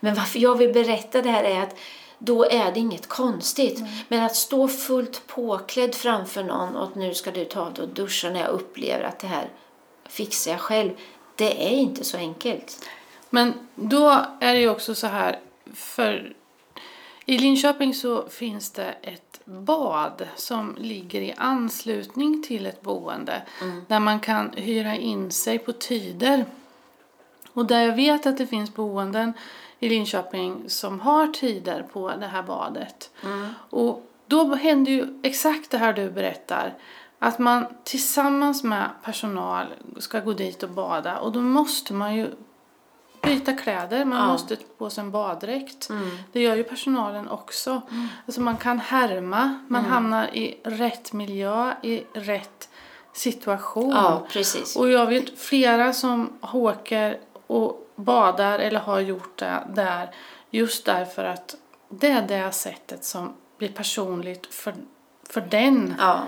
Men 0.00 0.14
varför 0.14 0.38
jag 0.38 0.58
vill 0.58 0.72
berätta 0.72 1.22
det 1.22 1.30
här 1.30 1.44
är 1.44 1.62
att 1.62 1.76
då 2.18 2.44
är 2.44 2.72
det 2.72 2.80
inget 2.80 3.06
konstigt. 3.06 3.82
Men 4.08 4.22
att 4.22 4.36
stå 4.36 4.68
fullt 4.68 5.26
påklädd 5.26 5.94
framför 5.94 6.44
någon 6.44 6.76
och 6.76 6.84
att 6.84 6.94
nu 6.94 7.14
ska 7.14 7.30
du 7.30 7.44
ta 7.44 7.70
dig 7.70 7.82
och 7.82 7.88
duscha 7.88 8.30
när 8.30 8.40
jag 8.40 8.50
upplever 8.50 9.04
att 9.04 9.18
det 9.18 9.26
här 9.26 9.48
fixar 10.08 10.50
jag 10.50 10.60
själv. 10.60 10.90
Det 11.36 11.66
är 11.66 11.70
inte 11.70 12.04
så 12.04 12.16
enkelt. 12.16 12.84
Men 13.30 13.68
då 13.74 14.26
är 14.40 14.54
det 14.54 14.60
ju 14.60 14.68
också 14.68 14.94
så 14.94 15.06
här, 15.06 15.38
för 15.74 16.32
i 17.24 17.38
Linköping 17.38 17.94
så 17.94 18.28
finns 18.28 18.70
det 18.70 18.94
ett 19.02 19.29
bad 19.50 20.28
som 20.36 20.76
ligger 20.78 21.20
i 21.20 21.34
anslutning 21.36 22.42
till 22.42 22.66
ett 22.66 22.82
boende 22.82 23.42
där 23.86 24.00
man 24.00 24.20
kan 24.20 24.50
hyra 24.56 24.96
in 24.96 25.30
sig 25.30 25.58
på 25.58 25.72
tider. 25.72 26.44
Och 27.52 27.66
där 27.66 27.82
jag 27.82 27.96
vet 27.96 28.26
att 28.26 28.38
det 28.38 28.46
finns 28.46 28.74
boenden 28.74 29.32
i 29.78 29.88
Linköping 29.88 30.64
som 30.66 31.00
har 31.00 31.26
tider 31.26 31.82
på 31.92 32.12
det 32.20 32.26
här 32.26 32.42
badet. 32.42 33.10
Och 33.70 34.06
då 34.26 34.54
händer 34.54 34.92
ju 34.92 35.20
exakt 35.22 35.70
det 35.70 35.78
här 35.78 35.92
du 35.92 36.10
berättar. 36.10 36.74
Att 37.18 37.38
man 37.38 37.66
tillsammans 37.84 38.64
med 38.64 38.90
personal 39.04 39.66
ska 39.98 40.20
gå 40.20 40.32
dit 40.32 40.62
och 40.62 40.70
bada 40.70 41.18
och 41.18 41.32
då 41.32 41.40
måste 41.40 41.94
man 41.94 42.16
ju 42.16 42.30
byta 43.22 43.52
kläder, 43.52 44.04
man 44.04 44.18
Ja. 44.18 44.26
måste 44.26 44.56
ta 44.56 44.62
på 44.78 44.90
sig 44.90 45.04
en 45.04 45.10
baddräkt. 45.10 45.88
Det 46.32 46.40
gör 46.40 46.56
ju 46.56 46.64
personalen 46.64 47.28
också. 47.28 47.80
Alltså 48.26 48.40
man 48.40 48.56
kan 48.56 48.78
härma, 48.78 49.58
man 49.68 49.84
hamnar 49.84 50.36
i 50.36 50.60
rätt 50.64 51.12
miljö, 51.12 51.74
i 51.82 52.04
rätt 52.12 52.68
situation. 53.12 53.90
Ja, 53.90 54.26
precis. 54.30 54.76
Och 54.76 54.90
jag 54.90 55.06
vet 55.06 55.38
flera 55.38 55.92
som 55.92 56.32
åker 56.52 57.18
och 57.46 57.90
badar 57.96 58.58
eller 58.58 58.80
har 58.80 59.00
gjort 59.00 59.38
det 59.38 59.62
där 59.74 60.10
just 60.50 60.84
därför 60.84 61.24
att 61.24 61.54
det 61.88 62.10
är 62.10 62.22
det 62.22 62.52
sättet 62.52 63.04
som 63.04 63.32
blir 63.58 63.68
personligt 63.68 64.54
för, 64.54 64.74
för 65.30 65.40
den. 65.40 65.94
Ja, 65.98 66.20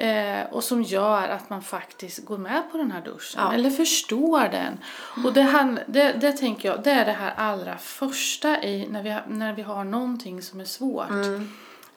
Eh, 0.00 0.46
och 0.52 0.64
som 0.64 0.82
gör 0.82 1.28
att 1.28 1.50
man 1.50 1.62
faktiskt 1.62 2.24
går 2.24 2.38
med 2.38 2.62
på 2.72 2.78
den 2.78 2.90
här 2.92 3.00
duschen. 3.00 3.40
Ja. 3.44 3.52
Eller 3.52 3.70
förstår 3.70 4.48
den. 4.48 4.78
Och 5.24 5.32
det, 5.32 5.42
hand, 5.42 5.80
det, 5.86 6.12
det 6.12 6.32
tänker 6.32 6.68
jag, 6.68 6.82
det 6.82 6.90
är 6.90 7.04
det 7.04 7.12
här 7.12 7.34
allra 7.36 7.78
första 7.78 8.62
i 8.62 8.86
när 8.90 9.02
vi, 9.02 9.16
när 9.28 9.52
vi 9.52 9.62
har 9.62 9.84
någonting 9.84 10.42
som 10.42 10.60
är 10.60 10.64
svårt. 10.64 11.08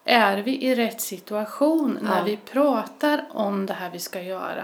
Är 0.05 0.37
vi 0.37 0.63
i 0.63 0.75
rätt 0.75 1.01
situation 1.01 1.99
när 2.01 2.17
Ja. 2.17 2.23
vi 2.23 2.37
pratar 2.37 3.25
om 3.29 3.65
det 3.65 3.73
här 3.73 3.89
vi 3.89 3.99
ska 3.99 4.21
göra? 4.21 4.63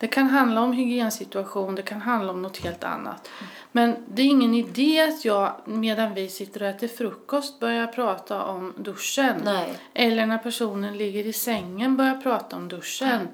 Det 0.00 0.06
kan 0.06 0.26
handla 0.26 0.60
om 0.60 0.72
hygiensituation, 0.72 1.74
det 1.74 1.82
kan 1.82 2.00
handla 2.00 2.32
om 2.32 2.42
något 2.42 2.58
helt 2.58 2.84
annat. 2.84 3.28
Men 3.72 3.96
det 4.08 4.22
är 4.22 4.26
ingen 4.26 4.54
idé 4.54 5.00
att 5.00 5.24
jag 5.24 5.54
medan 5.64 6.14
vi 6.14 6.28
sitter 6.28 6.62
och 6.62 6.68
äter 6.68 6.88
frukost 6.88 7.60
börjar 7.60 7.86
prata 7.86 8.44
om 8.44 8.74
duschen. 8.76 9.40
nej. 9.44 9.74
Eller 9.94 10.26
när 10.26 10.38
personen 10.38 10.98
ligger 10.98 11.26
i 11.26 11.32
sängen 11.32 11.96
börjar 11.96 12.14
prata 12.14 12.56
om 12.56 12.68
duschen. 12.68 13.28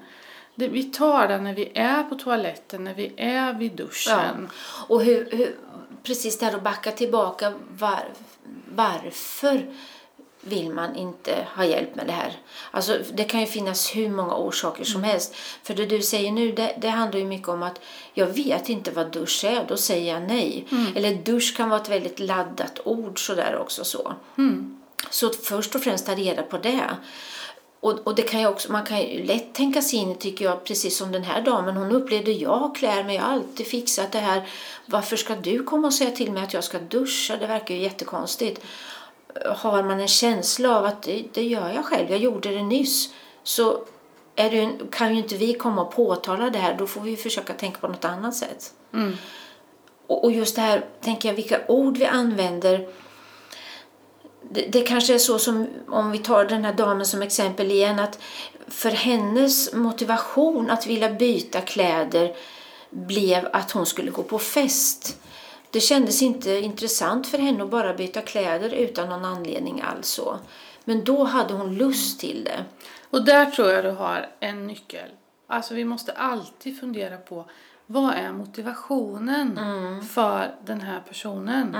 Det, 0.55 0.67
vi 0.67 0.83
tar 0.83 1.27
det 1.27 1.37
när 1.37 1.53
vi 1.53 1.71
är 1.75 2.03
på 2.03 2.15
toaletten, 2.15 2.83
när 2.83 2.93
vi 2.93 3.13
är 3.17 3.53
vid 3.53 3.71
duschen. 3.71 4.49
Och 4.87 5.03
hur, 5.03 5.29
hur, 5.31 5.55
precis 6.03 6.39
där 6.39 6.55
att 6.55 6.63
backa 6.63 6.91
tillbaka, 6.91 7.53
var, 7.69 8.03
varför 8.75 9.65
vill 10.47 10.69
man 10.69 10.95
inte 10.95 11.47
ha 11.55 11.65
hjälp 11.65 11.95
med 11.95 12.07
det 12.07 12.11
här? 12.11 12.33
Alltså, 12.71 12.99
det 13.13 13.23
kan 13.23 13.39
ju 13.39 13.45
finnas 13.45 13.95
hur 13.95 14.09
många 14.09 14.35
orsaker 14.35 14.83
som 14.83 15.03
helst. 15.03 15.35
För 15.63 15.73
det 15.73 15.85
du 15.85 16.01
säger 16.01 16.31
nu, 16.31 16.51
det, 16.51 16.75
det 16.77 16.89
handlar 16.89 17.19
ju 17.19 17.25
mycket 17.25 17.47
om 17.47 17.63
att 17.63 17.79
jag 18.13 18.27
vet 18.27 18.69
inte 18.69 18.91
vad 18.91 19.11
dusch 19.11 19.43
är, 19.43 19.65
då 19.67 19.77
säger 19.77 20.13
jag 20.13 20.23
nej. 20.27 20.67
Eller 20.95 21.15
dusch 21.15 21.57
kan 21.57 21.69
vara 21.69 21.81
ett 21.81 21.89
väldigt 21.89 22.19
laddat 22.19 22.79
ord 22.85 23.25
sådär 23.27 23.57
också 23.61 23.83
så. 23.83 24.13
Så 25.09 25.27
att 25.27 25.35
först 25.35 25.75
och 25.75 25.81
främst 25.81 26.05
ta 26.05 26.15
reda 26.15 26.43
på 26.43 26.57
det. 26.57 26.97
Och, 27.79 28.07
och 28.07 28.15
det 28.15 28.21
kan 28.21 28.39
ju 28.39 28.47
också, 28.47 28.71
man 28.71 28.85
kan 28.85 29.01
ju 29.01 29.23
lätt 29.23 29.53
tänka 29.53 29.81
sig 29.81 29.99
in 29.99 30.15
tycker 30.15 30.45
jag, 30.45 30.63
precis 30.63 30.97
som 30.97 31.11
den 31.11 31.23
här 31.23 31.41
damen. 31.41 31.77
Hon 31.77 31.91
upplevde, 31.91 32.31
jag 32.31 32.75
klär 32.75 33.03
mig, 33.03 33.15
jag 33.15 33.23
har 33.23 33.33
alltid 33.33 33.67
fixat 33.67 34.11
det 34.11 34.19
här. 34.19 34.47
Varför 34.85 35.15
ska 35.15 35.35
du 35.35 35.63
komma 35.63 35.87
och 35.87 35.93
säga 35.93 36.11
till 36.11 36.31
mig 36.31 36.43
att 36.43 36.53
jag 36.53 36.63
ska 36.63 36.79
duscha? 36.79 37.37
Det 37.37 37.47
verkar 37.47 37.75
ju 37.75 37.81
jättekonstigt. 37.81 38.61
Har 39.45 39.83
man 39.83 39.99
en 39.99 40.07
känsla 40.07 40.77
av 40.77 40.85
att 40.85 41.03
det, 41.03 41.23
det 41.33 41.43
gör 41.43 41.69
jag 41.69 41.85
själv, 41.85 42.09
jag 42.11 42.19
gjorde 42.19 42.49
det 42.49 42.63
nyss. 42.63 43.09
Så 43.43 43.83
det, 44.35 44.71
kan 44.91 45.13
ju 45.13 45.17
inte 45.17 45.35
vi 45.35 45.53
komma 45.53 45.81
och 45.81 45.95
påtala 45.95 46.49
det 46.49 46.59
här, 46.59 46.75
då 46.77 46.87
får 46.87 47.01
vi 47.01 47.15
försöka 47.15 47.53
tänka 47.53 47.79
på 47.79 47.87
något 47.87 48.05
annat 48.05 48.35
sätt. 48.35 48.73
Mm. 48.93 49.17
Och, 50.07 50.23
och 50.23 50.31
just 50.31 50.55
det 50.55 50.61
här, 50.61 50.85
tänker 51.01 51.29
jag, 51.29 51.35
vilka 51.35 51.59
ord 51.67 51.97
vi 51.97 52.05
använder 52.05 52.87
det, 54.49 54.61
det 54.61 54.81
kanske 54.81 55.13
är 55.13 55.17
så 55.17 55.39
som, 55.39 55.67
om 55.87 56.11
vi 56.11 56.17
tar 56.17 56.45
den 56.45 56.65
här 56.65 56.73
damen 56.73 57.05
som 57.05 57.21
exempel 57.21 57.71
igen, 57.71 57.99
att 57.99 58.19
för 58.67 58.89
hennes 58.89 59.73
motivation 59.73 60.69
att 60.69 60.87
vilja 60.87 61.09
byta 61.09 61.61
kläder 61.61 62.35
blev 62.89 63.47
att 63.53 63.71
hon 63.71 63.85
skulle 63.85 64.11
gå 64.11 64.23
på 64.23 64.39
fest. 64.39 65.17
Det 65.71 65.79
kändes 65.79 66.21
inte 66.21 66.51
intressant 66.51 67.27
för 67.27 67.37
henne 67.37 67.63
att 67.63 67.69
bara 67.69 67.93
byta 67.93 68.21
kläder 68.21 68.69
utan 68.69 69.09
någon 69.09 69.25
anledning 69.25 69.81
alls. 69.81 70.19
Men 70.83 71.03
då 71.03 71.23
hade 71.23 71.53
hon 71.53 71.75
lust 71.75 72.19
till 72.19 72.43
det. 72.43 72.65
Och 73.09 73.25
där 73.25 73.45
tror 73.45 73.71
jag 73.71 73.83
du 73.83 73.91
har 73.91 74.29
en 74.39 74.67
nyckel. 74.67 75.09
Alltså 75.47 75.73
vi 75.73 75.85
måste 75.85 76.11
alltid 76.11 76.79
fundera 76.79 77.17
på 77.17 77.45
vad 77.87 78.13
är 78.13 78.31
motivationen 78.31 79.57
Mm. 79.57 80.01
för 80.05 80.51
den 80.65 80.81
här 80.81 80.99
personen? 81.07 81.75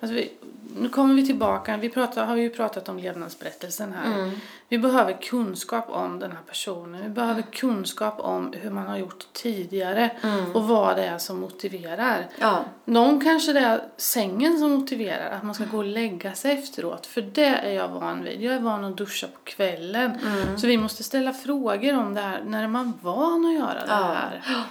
Alltså 0.00 0.14
vi, 0.14 0.32
nu 0.80 0.88
kommer 0.88 1.14
vi 1.14 1.26
tillbaka, 1.26 1.76
vi 1.76 1.88
pratar, 1.90 2.24
har 2.26 2.36
ju 2.36 2.50
pratat 2.50 2.88
om 2.88 2.98
levnadsberättelsen 2.98 3.92
här. 3.92 4.14
Mm. 4.14 4.30
Vi 4.68 4.78
behöver 4.78 5.12
kunskap 5.12 5.90
om 5.90 6.18
den 6.18 6.30
här 6.30 6.38
personen. 6.46 7.02
Vi 7.02 7.08
behöver 7.08 7.42
kunskap 7.42 8.20
om 8.20 8.52
hur 8.60 8.70
man 8.70 8.86
har 8.86 8.96
gjort 8.96 9.26
tidigare 9.32 10.10
och 10.54 10.68
vad 10.68 10.96
det 10.96 11.04
är 11.04 11.18
som 11.18 11.40
motiverar. 11.40 12.16
Mm. 12.16 12.28
Ja, 12.38 12.64
Någon 12.84 13.20
kanske 13.20 13.52
det 13.52 13.60
är 13.60 13.80
sängen 13.96 14.58
som 14.58 14.70
motiverar, 14.72 15.30
att 15.30 15.42
man 15.42 15.54
ska 15.54 15.64
gå 15.64 15.78
och 15.78 15.84
lägga 15.84 16.32
sig 16.34 16.52
efteråt. 16.58 17.06
För 17.06 17.22
det 17.22 17.44
är 17.44 17.70
jag 17.72 17.88
van 17.88 18.24
vid. 18.24 18.40
Jag 18.42 18.54
är 18.54 18.60
van 18.60 18.84
att 18.84 18.96
duscha 18.96 19.26
på 19.26 19.38
kvällen. 19.44 20.10
Mm. 20.26 20.58
Så 20.58 20.66
vi 20.66 20.78
måste 20.78 21.02
ställa 21.04 21.32
frågor 21.32 21.98
om 21.98 22.14
det 22.14 22.20
här. 22.20 22.42
När 22.46 22.62
är 22.64 22.68
man 22.68 22.92
van 23.02 23.46
att 23.46 23.54
göra 23.54 23.74
det 23.86 24.42
Ja. 24.52 24.62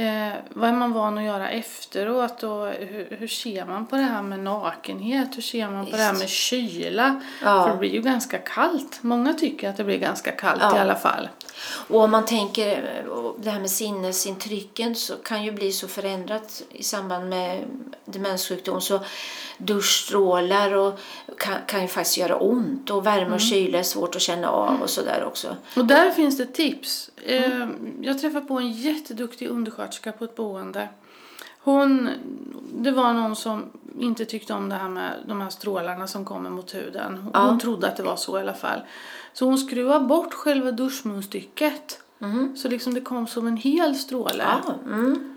Eh, 0.00 0.32
vad 0.48 0.68
är 0.68 0.72
man 0.72 0.92
van 0.92 1.18
att 1.18 1.24
göra 1.24 1.50
efteråt? 1.50 2.42
Och 2.42 2.66
hur, 2.66 3.16
hur 3.18 3.28
ser 3.28 3.64
man 3.64 3.86
på 3.86 3.96
det 3.96 4.02
här 4.02 4.22
med 4.22 4.40
nakenhet? 4.40 5.36
Hur 5.36 5.42
ser 5.42 5.70
man 5.70 5.86
på 5.86 5.96
det 5.96 6.02
här 6.02 6.12
med 6.12 6.28
kyla? 6.28 7.20
Ja. 7.44 7.64
För 7.64 7.70
det 7.72 7.76
blir 7.78 7.90
ju 7.90 8.02
ganska 8.02 8.38
kallt. 8.38 8.98
Många 9.02 9.34
tycker 9.34 9.68
att 9.70 9.76
det 9.76 9.84
blir 9.84 9.98
ganska 9.98 10.30
kallt 10.32 10.60
Ja. 10.62 10.76
i 10.76 10.80
alla 10.80 10.94
fall. 10.94 11.28
Och 11.88 12.00
om 12.00 12.10
man 12.10 12.24
tänker 12.26 13.02
eh, 13.06 13.32
det 13.38 13.50
här 13.50 13.60
med 13.60 13.70
sinnesintrycken 13.70 14.94
så 14.94 15.16
kan 15.16 15.44
ju 15.44 15.52
bli 15.52 15.72
så 15.72 15.88
förändrat 15.88 16.62
i 16.72 16.82
samband 16.82 17.28
med 17.28 17.64
demenssjukdom 18.04 18.80
så 18.80 19.00
duschstrålar 19.58 20.72
och 20.72 20.98
kan, 21.38 21.56
kan 21.66 21.82
ju 21.82 21.88
faktiskt 21.88 22.18
göra 22.18 22.36
ont 22.36 22.90
och 22.90 23.06
värme 23.06 23.34
och 23.34 23.40
kyla 23.40 23.78
är 23.78 23.82
svårt 23.82 24.16
att 24.16 24.22
känna 24.22 24.50
av 24.50 24.82
och 24.82 24.90
sådär 24.90 25.24
också. 25.26 25.56
Och 25.76 25.84
där 25.84 26.10
finns 26.10 26.38
det 26.38 26.46
tips. 26.46 27.10
Mm. 27.26 27.62
Eh, 27.62 27.68
Jag 28.06 28.20
träffade 28.20 28.46
på 28.46 28.58
en 28.58 28.72
jätteduktig 28.72 29.48
undersköterska 29.48 30.12
på 30.12 30.24
ett 30.24 30.36
boende. 30.36 30.88
Hon, 31.62 32.08
det 32.74 32.90
var 32.90 33.12
någon 33.12 33.36
som 33.36 33.64
inte 33.98 34.24
tyckte 34.24 34.52
om 34.54 34.68
det 34.68 34.74
här 34.74 34.88
med 34.88 35.12
de 35.28 35.40
här 35.40 35.50
strålarna 35.50 36.06
som 36.06 36.24
kommer 36.24 36.50
mot 36.50 36.74
huden. 36.74 37.16
Hon, 37.16 37.30
Ja. 37.34 37.58
trodde 37.62 37.88
att 37.88 37.96
det 37.96 38.02
var 38.02 38.16
så 38.16 38.38
i 38.38 38.40
alla 38.40 38.54
fall. 38.54 38.80
Så 39.32 39.44
hon 39.44 39.58
skruvade 39.58 40.04
bort 40.06 40.34
själva 40.34 40.70
duschmunstycket. 40.72 42.00
Mhm. 42.18 42.56
Så 42.56 42.68
liksom 42.68 42.94
det 42.94 43.00
kom 43.00 43.26
som 43.26 43.46
en 43.46 43.56
hel 43.56 43.94
stråle. 43.94 44.44
Ja, 44.64 44.74
mm. 44.86 45.36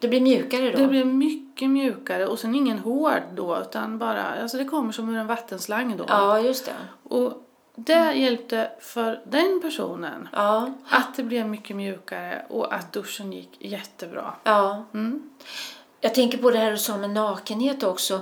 Det 0.00 0.08
blir 0.08 0.20
mjukare 0.20 0.70
då? 0.70 0.78
Det 0.78 0.88
blev 0.88 1.06
mycket 1.06 1.70
mjukare 1.70 2.26
och 2.26 2.38
sen 2.38 2.54
ingen 2.54 2.78
hård 2.78 3.22
då 3.34 3.58
utan 3.60 3.98
bara, 3.98 4.24
alltså 4.24 4.56
det 4.56 4.64
kommer 4.64 4.92
som 4.92 5.08
ur 5.08 5.18
en 5.18 5.26
vattenslang 5.26 5.96
då. 5.96 6.04
Ja, 6.08 6.40
just 6.40 6.64
det. 6.66 6.72
Och 7.02 7.42
det 7.74 8.12
hjälpte 8.14 8.70
för 8.80 9.20
den 9.26 9.60
personen 9.62 10.28
Ja, 10.32 10.70
att 10.88 11.14
det 11.16 11.22
blev 11.22 11.48
mycket 11.48 11.76
mjukare 11.76 12.42
och 12.48 12.74
att 12.74 12.92
duschen 12.92 13.32
gick 13.32 13.56
jättebra. 13.58 14.32
ja. 14.44 14.84
Mm. 14.94 15.22
Jag 16.00 16.14
tänker 16.14 16.38
på 16.38 16.50
det 16.50 16.58
här 16.58 16.70
du 16.70 16.78
sa 16.78 16.96
med 16.96 17.10
nakenhet 17.10 17.82
också. 17.82 18.14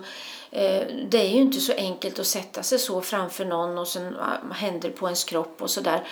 Eh, 0.50 0.82
Det 1.08 1.18
är 1.18 1.28
ju 1.28 1.40
inte 1.40 1.60
så 1.60 1.72
enkelt 1.72 2.18
att 2.18 2.26
sätta 2.26 2.62
sig 2.62 2.78
så 2.78 3.00
framför 3.00 3.44
någon 3.44 3.78
och 3.78 3.88
sen 3.88 4.16
ah, 4.16 4.54
händer 4.54 4.90
på 4.90 5.06
ens 5.06 5.24
kropp 5.24 5.62
och 5.62 5.70
sådär. 5.70 6.06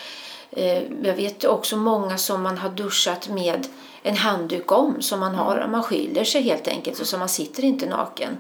Eh, 0.51 0.83
Jag 1.03 1.15
vet 1.15 1.45
också 1.45 1.77
många 1.77 2.19
som 2.19 2.43
man 2.43 2.59
har 2.59 2.71
duschat 2.71 3.29
med 3.29 3.67
en 4.03 4.17
handduk 4.17 4.73
om 4.73 5.03
som 5.03 5.21
man 5.21 5.35
har. 5.35 5.67
Man 5.71 5.83
skyller 5.83 6.25
sig 6.25 6.43
helt 6.43 6.69
enkelt 6.69 7.01
och 7.01 7.07
så 7.07 7.19
man 7.19 7.29
sitter 7.29 7.65
inte 7.65 7.87
naken. 7.87 8.39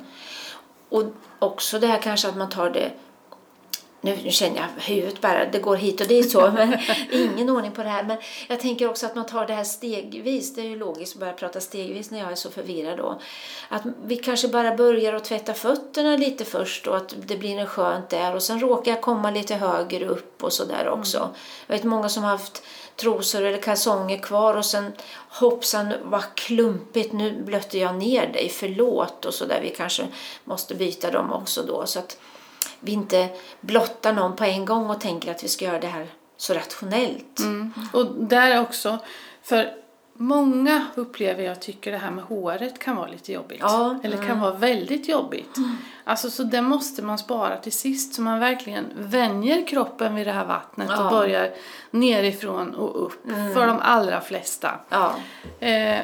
Och 0.88 1.04
också 1.38 1.78
det 1.78 1.86
här 1.86 2.02
kanske 2.02 2.28
att 2.28 2.36
man 2.36 2.48
tar 2.50 2.70
det 2.70 2.90
nu, 4.04 4.18
nu 4.24 4.30
känner 4.30 4.56
jag 4.56 4.82
huvudet 4.82 5.20
bara, 5.20 5.44
det 5.46 5.58
går 5.58 5.76
hit 5.76 6.00
och 6.00 6.06
dit 6.06 6.30
så, 6.30 6.50
men 6.54 6.78
ingen 7.12 7.50
ordning 7.50 7.72
på 7.72 7.82
det 7.82 7.88
här. 7.88 8.02
Men 8.02 8.16
jag 8.48 8.60
tänker 8.60 8.90
också 8.90 9.06
att 9.06 9.14
man 9.14 9.26
tar 9.26 9.46
det 9.46 9.54
här 9.54 9.64
stegvis. 9.64 10.54
Det 10.54 10.60
är 10.60 10.64
ju 10.64 10.78
logiskt 10.78 11.14
att 11.14 11.20
börja 11.20 11.32
prata 11.32 11.60
stegvis 11.60 12.10
när 12.10 12.18
jag 12.18 12.32
är 12.32 12.34
så 12.34 12.50
förvirrad 12.50 12.98
då. 12.98 13.20
Att 13.68 13.82
vi 14.04 14.16
kanske 14.16 14.48
bara 14.48 14.76
börjar 14.76 15.12
att 15.12 15.24
tvätta 15.24 15.54
fötterna 15.54 16.16
lite 16.16 16.44
först 16.44 16.86
och 16.86 16.96
att 16.96 17.14
det 17.26 17.36
blir 17.36 17.58
en 17.58 17.66
skönt 17.66 18.08
där 18.08 18.34
och 18.34 18.42
sen 18.42 18.60
råkar 18.60 18.90
jag 18.90 19.00
komma 19.00 19.30
lite 19.30 19.54
högre 19.54 20.06
upp 20.06 20.44
och 20.44 20.52
så 20.52 20.64
där 20.64 20.88
också. 20.88 21.30
Jag 21.66 21.74
vet 21.76 21.84
många 21.84 22.08
som 22.08 22.22
har 22.22 22.30
haft 22.30 22.62
trosor 22.96 23.42
eller 23.42 23.58
kalsonger 23.58 24.18
kvar 24.18 24.54
och 24.54 24.64
sen 24.64 24.92
hoppsan 25.28 25.92
vad 26.02 26.34
klumpigt, 26.34 27.12
nu 27.12 27.42
blötte 27.42 27.78
jag 27.78 27.94
ner 27.94 28.32
dig, 28.32 28.48
förlåt 28.48 29.24
och 29.24 29.34
så 29.34 29.44
där. 29.44 29.60
Vi 29.62 29.70
kanske 29.70 30.06
måste 30.44 30.74
byta 30.74 31.10
dem 31.10 31.32
också 31.32 31.62
då 31.62 31.86
så 31.86 31.98
att 31.98 32.18
vi 32.82 32.92
inte 32.92 33.28
blottar 33.60 34.12
någon 34.12 34.36
på 34.36 34.44
en 34.44 34.64
gång 34.64 34.90
och 34.90 35.00
tänker 35.00 35.30
att 35.30 35.44
vi 35.44 35.48
ska 35.48 35.64
göra 35.64 35.78
det 35.78 35.86
här 35.86 36.06
så 36.36 36.54
rationellt. 36.54 37.38
Mm. 37.38 37.72
Och 37.92 38.06
där 38.06 38.60
också, 38.60 38.98
för 39.42 39.81
många 40.14 40.86
upplever 40.94 41.42
jag 41.44 41.60
tycker 41.60 41.92
det 41.92 41.98
här 41.98 42.10
med 42.10 42.24
håret 42.24 42.78
kan 42.78 42.96
vara 42.96 43.06
lite 43.08 43.32
jobbigt. 43.32 43.58
Ja, 43.60 43.84
Mm. 43.90 44.00
Eller 44.02 44.16
kan 44.26 44.40
vara 44.40 44.54
väldigt 44.54 45.08
jobbigt. 45.08 45.56
Alltså 46.04 46.30
så 46.30 46.42
det 46.42 46.62
måste 46.62 47.02
man 47.02 47.18
spara 47.18 47.56
till 47.56 47.72
sist 47.72 48.14
så 48.14 48.22
man 48.22 48.40
verkligen 48.40 48.84
vänjer 48.96 49.66
kroppen 49.66 50.14
vid 50.14 50.26
det 50.26 50.32
här 50.32 50.44
vattnet 50.44 50.88
Ja. 50.90 50.94
Mm. 50.94 51.06
och 51.06 51.12
börjar 51.12 51.50
nerifrån 51.90 52.74
och 52.74 53.06
upp 53.06 53.22
för 53.54 53.66
de 53.66 53.78
allra 53.82 54.20
flesta. 54.20 54.70
Ja, 54.88 55.14
Eh, 55.60 55.98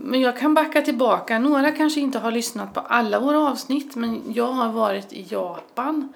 men 0.00 0.20
jag 0.20 0.38
kan 0.38 0.54
backa 0.54 0.82
tillbaka. 0.82 1.38
Några 1.38 1.72
kanske 1.72 2.00
inte 2.00 2.18
har 2.18 2.30
lyssnat 2.30 2.74
på 2.74 2.80
alla 2.80 3.20
våra 3.20 3.38
avsnitt 3.50 3.94
men 3.94 4.22
jag 4.34 4.46
har 4.52 4.68
varit 4.72 5.12
i 5.12 5.26
Japan. 5.28 6.12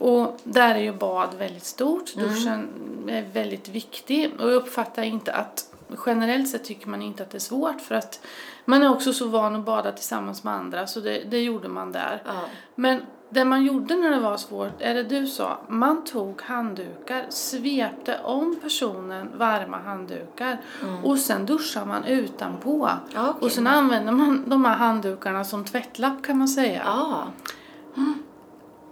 Och 0.00 0.40
där 0.44 0.74
är 0.74 0.78
ju 0.78 0.92
bad 0.92 1.28
väldigt 1.38 1.64
stort. 1.64 2.14
Duschen 2.14 2.68
är 3.08 3.22
väldigt 3.32 3.68
viktig. 3.68 4.30
Och 4.38 4.48
jag 4.50 4.54
uppfattar 4.54 5.02
inte 5.02 5.32
att 5.32 5.67
generellt 6.06 6.48
sett 6.48 6.64
tycker 6.64 6.88
man 6.88 7.02
inte 7.02 7.22
att 7.22 7.30
det 7.30 7.38
är 7.38 7.40
svårt 7.40 7.80
för 7.80 7.94
att 7.94 8.20
man 8.64 8.82
är 8.82 8.90
också 8.90 9.12
så 9.12 9.28
van 9.28 9.56
att 9.56 9.64
bada 9.64 9.92
tillsammans 9.92 10.44
med 10.44 10.54
andra 10.54 10.86
så 10.86 11.00
det, 11.00 11.22
det 11.30 11.40
gjorde 11.40 11.68
man 11.68 11.92
där. 11.92 12.22
ja, 12.26 12.32
Men 12.74 13.02
det 13.30 13.44
man 13.44 13.64
gjorde 13.64 13.96
när 13.96 14.10
det 14.10 14.20
var 14.20 14.36
svårt, 14.36 14.80
är 14.82 14.94
det 14.94 15.02
du 15.02 15.26
sa, 15.26 15.58
man 15.68 16.04
tog 16.04 16.42
handdukar, 16.42 17.26
svepte 17.28 18.20
om 18.24 18.56
personen 18.62 19.30
varma 19.38 19.78
handdukar 19.78 20.58
och 21.04 21.18
sen 21.18 21.46
duschar 21.46 21.84
man 21.84 22.04
utanpå. 22.04 22.90
Ja, 23.14 23.30
okej. 23.30 23.46
Och 23.46 23.52
sen 23.52 23.66
använder 23.66 24.12
man 24.12 24.44
de 24.46 24.64
här 24.64 24.76
handdukarna 24.76 25.44
som 25.44 25.64
tvättlapp 25.64 26.22
kan 26.22 26.38
man 26.38 26.48
säga. 26.48 26.82
ja. 26.86 27.26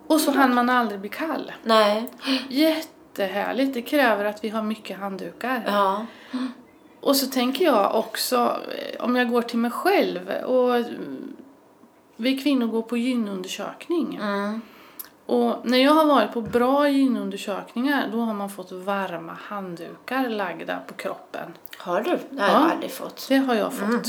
Och 0.07 0.21
så 0.21 0.31
hann 0.31 0.55
man 0.55 0.71
aldrig 0.71 1.01
bli 1.01 1.09
kall. 1.09 1.53
Nej, 1.63 2.11
Jättehärligt, 2.49 3.75
det 3.75 3.83
kräver 3.83 4.25
att 4.25 4.45
vi 4.45 4.49
har 4.49 4.63
mycket 4.63 4.99
handdukar. 4.99 5.63
ja, 5.67 6.07
Och 7.01 7.17
så 7.17 7.27
tänker 7.27 7.65
jag 7.65 7.95
också, 7.95 8.37
eh, 8.97 9.05
om 9.05 9.17
jag 9.17 9.31
går 9.31 9.43
till 9.43 9.59
mig 9.59 9.71
själv 9.71 10.29
och 10.47 10.77
mm, 10.77 11.37
vi 12.17 12.39
kvinnor 12.39 12.67
går 12.67 12.83
på 12.83 12.97
gynundersökning. 12.97 14.19
mm. 14.23 14.61
Och 15.27 15.57
när 15.65 15.79
jag 15.79 15.93
har 15.93 16.05
varit 16.05 16.33
på 16.33 16.41
bra 16.41 16.89
gynundersökningar 16.89 18.09
då 18.13 18.19
har 18.21 18.35
man 18.35 18.51
fått 18.51 18.73
varma 18.73 19.33
handdukar 19.49 20.29
lagda 20.29 20.79
på 20.87 20.95
kroppen. 20.95 21.53
Har 21.79 22.01
du? 22.01 22.19
Det 22.31 22.43
har 22.43 22.49
jag 22.49 22.61
Ja. 22.63 22.71
aldrig 22.73 22.91
fått. 22.91 23.27
Det 23.29 23.37
har 23.37 23.55
jag 23.55 23.73
fått. 23.73 24.07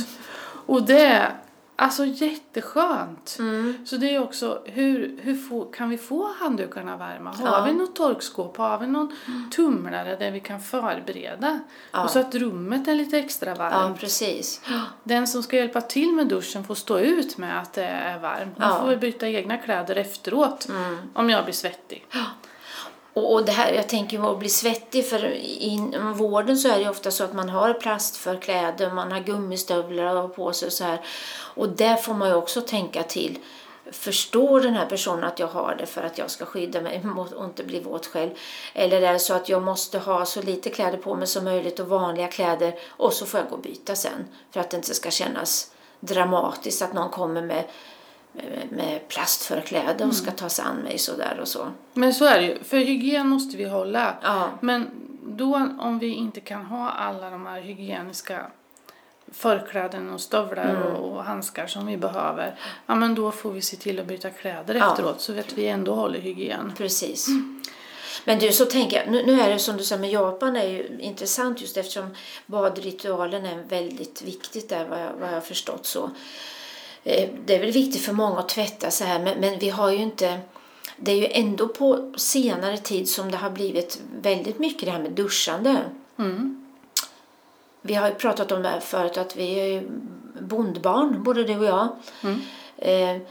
Och 0.66 0.84
det 0.84 1.32
alltså 1.80 2.06
jätteskönt. 2.06 3.36
Mm. 3.40 3.86
Så 3.86 3.98
det 3.98 4.16
är 4.16 4.24
också 4.24 4.62
hur, 4.66 5.20
hur 5.22 5.36
få, 5.36 5.66
kan 5.66 5.90
vi 5.90 5.98
få 5.98 6.30
handdukarna 6.40 6.98
varma? 6.98 7.30
Har 7.30 7.48
Ja. 7.48 7.64
vi 7.66 7.74
något 7.74 7.96
torkskåp? 7.96 8.58
Har 8.58 8.78
vi 8.80 8.88
någon 8.88 9.16
tumlare 9.52 10.16
där 10.16 10.32
vi 10.32 10.40
kan 10.40 10.60
förbereda? 10.62 11.60
Ja. 11.92 12.04
Och 12.04 12.10
så 12.10 12.20
att 12.20 12.36
rummet 12.36 12.88
är 12.88 12.96
lite 12.96 13.18
extra 13.20 13.50
Ja, 13.50 13.56
varmt. 13.56 14.00
precis. 14.00 14.62
Den 15.04 15.28
som 15.28 15.44
ska 15.44 15.58
hjälpa 15.58 15.82
till 15.82 16.14
med 16.14 16.28
duschen 16.28 16.64
får 16.64 16.76
stå 16.76 17.00
ut 17.00 17.38
med 17.38 17.60
att 17.62 17.74
det 17.74 17.84
är 17.86 18.20
varmt. 18.20 18.58
Man 18.58 18.70
Ja. 18.70 18.80
får 18.80 18.88
väl 18.88 18.98
byta 19.00 19.28
egna 19.28 19.58
kläder 19.58 19.96
efteråt 19.96 20.68
om 21.14 21.30
jag 21.30 21.44
blir 21.44 21.54
svettig. 21.54 22.06
Och, 23.18 23.34
och 23.34 23.46
det 23.46 23.52
här, 23.52 23.74
jag 23.74 23.90
tänker 23.90 24.20
på 24.20 24.30
att 24.30 24.40
bli 24.40 24.50
svettig, 24.50 25.10
för 25.10 25.34
inom 25.60 26.14
vården 26.14 26.58
så 26.58 26.70
är 26.70 26.80
det 26.80 26.90
ofta 26.90 27.12
så 27.12 27.24
att 27.24 27.34
man 27.34 27.50
har 27.50 27.74
plast 27.74 28.18
för 28.18 28.36
kläder, 28.36 28.92
man 28.92 29.12
har 29.12 29.20
gummistövlar 29.20 30.28
på 30.28 30.54
sig 30.54 30.66
och 30.66 30.74
så 30.74 30.84
här. 30.84 31.02
Och 31.56 31.70
där 31.70 31.96
får 31.96 32.14
man 32.14 32.30
ju 32.30 32.36
också 32.36 32.62
tänka 32.62 33.04
till. 33.04 33.38
Förstår 33.92 34.62
den 34.62 34.74
här 34.74 34.86
personen 34.86 35.24
att 35.24 35.40
jag 35.40 35.48
har 35.48 35.76
det 35.80 35.86
för 35.86 36.04
att 36.04 36.18
jag 36.18 36.32
ska 36.32 36.46
skydda 36.46 36.82
mig 36.82 37.02
mot 37.04 37.32
och 37.32 37.46
inte 37.46 37.64
bli 37.64 37.80
våt 37.80 38.06
själv? 38.06 38.30
Eller 38.74 39.02
är 39.02 39.14
det 39.14 39.20
så 39.20 39.34
att 39.34 39.50
jag 39.50 39.64
måste 39.64 40.00
ha 40.00 40.26
så 40.26 40.42
lite 40.42 40.70
kläder 40.70 40.98
på 40.98 41.16
mig 41.16 41.28
som 41.28 41.44
möjligt 41.44 41.80
och 41.80 41.88
vanliga 41.88 42.28
kläder 42.28 42.74
och 42.90 43.14
så 43.14 43.26
får 43.26 43.40
jag 43.40 43.50
gå 43.50 43.56
och 43.56 43.62
byta 43.62 43.96
sen 43.96 44.28
för 44.52 44.60
att 44.60 44.70
det 44.70 44.78
inte 44.78 44.94
ska 44.94 45.12
kännas 45.12 45.72
dramatiskt 46.00 46.82
att 46.82 46.94
någon 46.94 47.10
kommer 47.10 47.42
med 47.42 47.64
med 48.70 49.08
plastförkläde 49.08 50.06
och 50.06 50.16
ska 50.16 50.32
ta 50.32 50.50
sig 50.50 50.66
an 50.66 50.76
mig 50.78 50.98
sådär 50.98 51.38
och 51.42 51.48
så. 51.48 51.68
Men 51.94 52.14
så 52.14 52.26
är 52.26 52.40
det 52.42 52.46
ju, 52.48 52.64
för 52.64 52.78
hygien 52.78 53.28
måste 53.28 53.58
vi 53.58 53.64
hålla. 53.66 54.14
Ja. 54.24 54.50
Men 54.62 54.88
då 55.28 55.56
om 55.80 56.00
vi 56.00 56.08
inte 56.14 56.40
kan 56.40 56.66
ha 56.66 56.90
alla 56.90 57.30
de 57.30 57.46
här 57.46 57.62
hygieniska 57.62 58.46
förkläden 59.32 60.10
och 60.14 60.22
stövlar 60.22 60.70
Mm. 60.70 60.84
och, 60.96 61.24
handskar 61.24 61.68
som 61.68 61.86
vi 61.86 61.98
behöver. 61.98 62.56
Ja 62.86 62.96
men 62.96 63.16
då 63.16 63.32
får 63.32 63.52
vi 63.52 63.62
se 63.62 63.78
till 63.78 64.00
att 64.00 64.06
byta 64.06 64.30
kläder 64.30 64.76
Ja. 64.76 64.92
efteråt 64.92 65.22
så 65.22 65.40
att 65.40 65.54
vi 65.54 65.68
ändå 65.68 65.96
håller 65.96 66.20
hygien. 66.20 66.74
Precis. 66.78 67.28
Men 68.26 68.40
du, 68.40 68.52
så 68.52 68.66
tänker 68.66 68.98
jag, 68.98 69.12
nu, 69.12 69.26
nu 69.26 69.42
är 69.42 69.50
det 69.50 69.60
som 69.60 69.78
du 69.78 69.84
säger 69.84 70.02
med 70.02 70.12
Japan 70.12 70.56
är 70.56 70.68
ju 70.68 70.98
intressant 71.00 71.62
just 71.62 71.78
eftersom 71.78 72.16
badritualen 72.46 73.46
är 73.46 73.64
väldigt 73.70 74.22
viktigt 74.22 74.70
där 74.70 74.88
vad 74.88 75.00
jag, 75.02 75.12
vad 75.20 75.30
jag 75.30 75.34
har 75.34 75.42
förstått 75.42 75.86
så. 75.86 76.12
Eh, 77.08 77.30
Det 77.46 77.56
är 77.56 77.60
väl 77.60 77.72
viktigt 77.72 78.02
för 78.02 78.14
många 78.14 78.40
att 78.40 78.50
tvätta 78.50 78.92
så 78.92 79.04
här 79.04 79.20
men, 79.20 79.40
men 79.40 79.60
vi 79.60 79.70
har 79.70 79.92
ju 79.92 79.98
inte 79.98 80.40
det 80.98 81.12
är 81.12 81.16
ju 81.16 81.28
ändå 81.32 81.68
på 81.68 82.14
senare 82.18 82.78
tid 82.78 83.10
som 83.10 83.32
det 83.32 83.38
har 83.38 83.50
blivit 83.50 84.02
väldigt 84.22 84.60
mycket 84.60 84.86
det 84.86 84.92
här 84.92 85.02
med 85.02 85.12
duschande. 85.12 85.78
Mm. 86.20 86.66
Vi 87.82 87.94
har 87.94 88.08
ju 88.08 88.14
pratat 88.14 88.52
om 88.52 88.62
det 88.62 88.70
här 88.70 88.80
förut 88.80 89.18
att 89.18 89.36
vi 89.38 89.60
är 89.60 89.66
ju 89.66 89.90
bondbarn, 90.42 91.24
både 91.24 91.44
du 91.44 91.58
och 91.58 91.66
jag. 91.66 91.88
Mm. 92.24 92.42
Eh, 92.78 93.22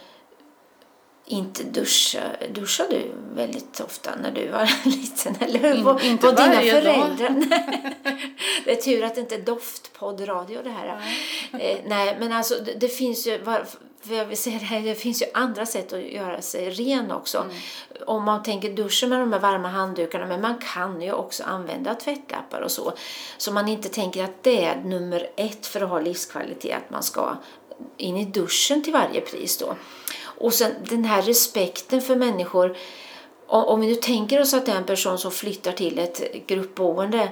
inte 1.27 1.63
duscha, 1.63 2.21
duschade 2.55 2.99
du 2.99 3.13
väldigt 3.35 3.81
ofta 3.81 4.11
när 4.23 4.31
du 4.31 4.49
var 4.49 4.71
liten? 4.85 5.37
Eller 5.41 5.59
hur? 5.59 5.75
In- 5.75 6.11
inte 6.11 6.27
var 6.27 6.33
dina 6.33 6.61
föräldrar? 6.61 7.35
det 8.65 8.71
är 8.71 8.77
tur 8.77 9.05
att 9.05 9.15
det 9.15 9.21
inte 9.21 9.35
är 9.35 9.43
doftpoddradio 9.43 10.63
det 10.63 10.71
här. 10.71 11.03
Eh, 11.53 11.79
nej, 11.87 12.17
men 12.21 12.33
alltså 12.33 12.55
det, 12.55 12.73
det 12.73 12.89
finns 12.89 13.27
ju, 13.27 13.39
var, 13.39 13.67
jag 14.03 14.25
vill 14.25 14.39
säga 14.39 14.59
det, 14.59 14.65
här, 14.65 14.81
det 14.81 14.95
finns 14.95 15.23
ju 15.23 15.27
andra 15.35 15.67
sätt 15.67 15.93
att 15.93 16.03
göra 16.03 16.43
sig 16.43 16.71
ren 16.71 17.11
också. 17.11 17.39
Mm. 17.39 17.57
Om 18.07 18.25
man 18.25 18.43
tänker 18.43 18.73
duscha 18.73 19.07
med 19.07 19.21
de 19.21 19.33
här 19.33 19.41
varma 19.41 19.69
handdukarna, 19.69 20.27
men 20.27 20.41
man 20.41 20.59
kan 20.75 21.03
ju 21.03 21.13
också 21.13 21.43
använda 21.45 21.95
tvättlappar 21.95 22.61
och 22.61 22.71
så. 22.71 22.93
Så 23.39 23.53
man 23.53 23.69
inte 23.69 23.89
tänker 23.89 24.25
att 24.25 24.43
det 24.43 24.65
är 24.65 24.77
nummer 24.77 25.31
ett 25.37 25.67
för 25.67 25.81
att 25.81 25.89
ha 25.89 26.01
livskvalitet, 26.01 26.77
att 26.77 26.91
man 26.91 27.03
ska 27.03 27.37
in 27.97 28.17
i 28.17 28.25
duschen 28.25 28.83
till 28.83 28.93
varje 28.93 29.21
pris 29.21 29.59
då. 29.59 29.77
Och 30.39 30.55
sen 30.55 30.73
den 30.89 31.05
här 31.05 31.23
respekten 31.23 32.03
för 32.03 32.17
människor. 32.17 32.77
Om 33.49 33.81
vi 33.81 33.87
nu 33.87 33.95
tänker 33.95 34.41
oss 34.41 34.55
att 34.55 34.67
det 34.67 34.73
är 34.73 34.77
en 34.77 34.85
person 34.85 35.19
som 35.19 35.31
flyttar 35.31 35.73
till 35.73 35.99
ett 35.99 36.47
gruppboende 36.47 37.29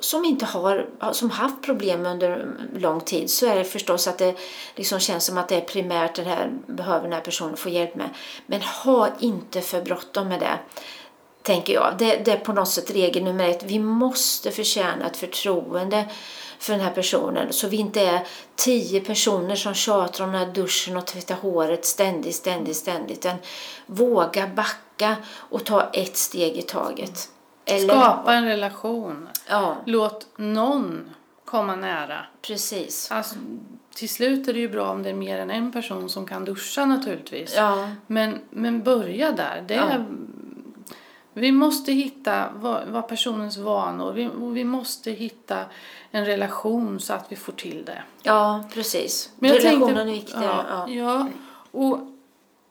som 0.00 0.24
inte 0.24 0.46
har 0.46 0.86
som 1.12 1.30
haft 1.30 1.62
problem 1.62 2.06
under 2.06 2.46
lång 2.76 3.00
tid 3.00 3.30
så 3.30 3.46
är 3.46 3.56
det 3.56 3.64
förstås 3.64 4.08
att 4.08 4.18
det 4.18 4.34
liksom 4.76 5.00
känns 5.00 5.24
som 5.24 5.38
att 5.38 5.48
det 5.48 5.56
är 5.56 5.60
primärt 5.60 6.14
det 6.14 6.22
här 6.22 6.50
behöver 6.66 7.02
den 7.02 7.12
här 7.12 7.20
personen 7.20 7.56
få 7.56 7.68
hjälp 7.68 7.94
med. 7.94 8.08
Men 8.46 8.62
ha 8.62 9.08
inte 9.18 9.60
för 9.60 9.82
bråttom 9.82 10.28
med 10.28 10.40
det 10.40 10.58
tänker 11.42 11.72
jag. 11.72 11.94
Det, 11.98 12.16
det 12.16 12.30
är 12.32 12.36
på 12.36 12.52
något 12.52 12.68
sätt 12.68 12.90
regel 12.90 13.24
nummer 13.24 13.48
ett. 13.48 13.62
Vi 13.62 13.78
måste 13.78 14.50
förtjäna 14.50 15.06
ett 15.06 15.16
förtroende 15.16 16.04
för 16.60 16.72
den 16.72 16.82
här 16.82 16.90
personen 16.90 17.52
så 17.52 17.68
vi 17.68 17.76
inte 17.76 18.00
är 18.00 18.26
tio 18.56 19.00
personer 19.00 19.56
som 19.56 19.74
tjatar 19.74 20.24
om 20.24 20.32
den 20.32 20.40
här 20.40 20.52
duschen 20.52 20.96
och 20.96 21.06
tvätta 21.06 21.34
håret 21.34 21.84
ständigt, 21.84 22.36
ständigt, 22.36 22.76
ständigt. 22.76 23.24
En, 23.24 23.36
våga 23.86 24.46
backa 24.46 25.16
och 25.36 25.64
ta 25.64 25.90
ett 25.92 26.16
steg 26.16 26.56
i 26.56 26.62
taget. 26.62 27.28
Eller, 27.64 27.94
Skapa 27.94 28.34
en 28.34 28.44
relation. 28.44 29.28
Ja, 29.48 29.76
Låt 29.84 30.26
någon 30.36 31.10
komma 31.44 31.76
nära. 31.76 32.18
precis. 32.42 33.10
Alltså, 33.12 33.34
till 33.94 34.08
slut 34.08 34.48
är 34.48 34.52
det 34.52 34.60
ju 34.60 34.68
bra 34.68 34.90
om 34.90 35.02
det 35.02 35.10
är 35.10 35.14
mer 35.14 35.38
än 35.38 35.50
en 35.50 35.72
person 35.72 36.08
som 36.08 36.26
kan 36.26 36.44
duscha 36.44 36.84
naturligtvis. 36.86 37.54
Ja, 37.56 37.90
Men, 38.06 38.38
men 38.50 38.82
börja 38.82 39.32
där. 39.32 39.64
Det 39.68 39.74
är, 39.74 40.06
Vi 41.40 41.52
måste 41.52 41.92
hitta 41.92 42.44
vad, 42.54 42.88
vad 42.88 43.08
personens 43.08 43.56
vanor, 43.56 44.12
vi, 44.12 44.30
vi 44.52 44.64
måste 44.64 45.10
hitta 45.10 45.58
en 46.10 46.24
relation 46.24 47.00
så 47.00 47.12
att 47.12 47.26
vi 47.32 47.36
får 47.36 47.52
till 47.52 47.84
det. 47.84 48.02
ja 48.22 48.64
precis. 48.74 49.30
Men 49.38 49.52
Relationen 49.52 49.80
tänkte- 49.96 50.00
är 50.00 50.04
viktig. 50.04 50.34
Ja, 50.42 50.64
Ja. 50.68 50.88
ja. 50.88 51.28
och 51.70 51.98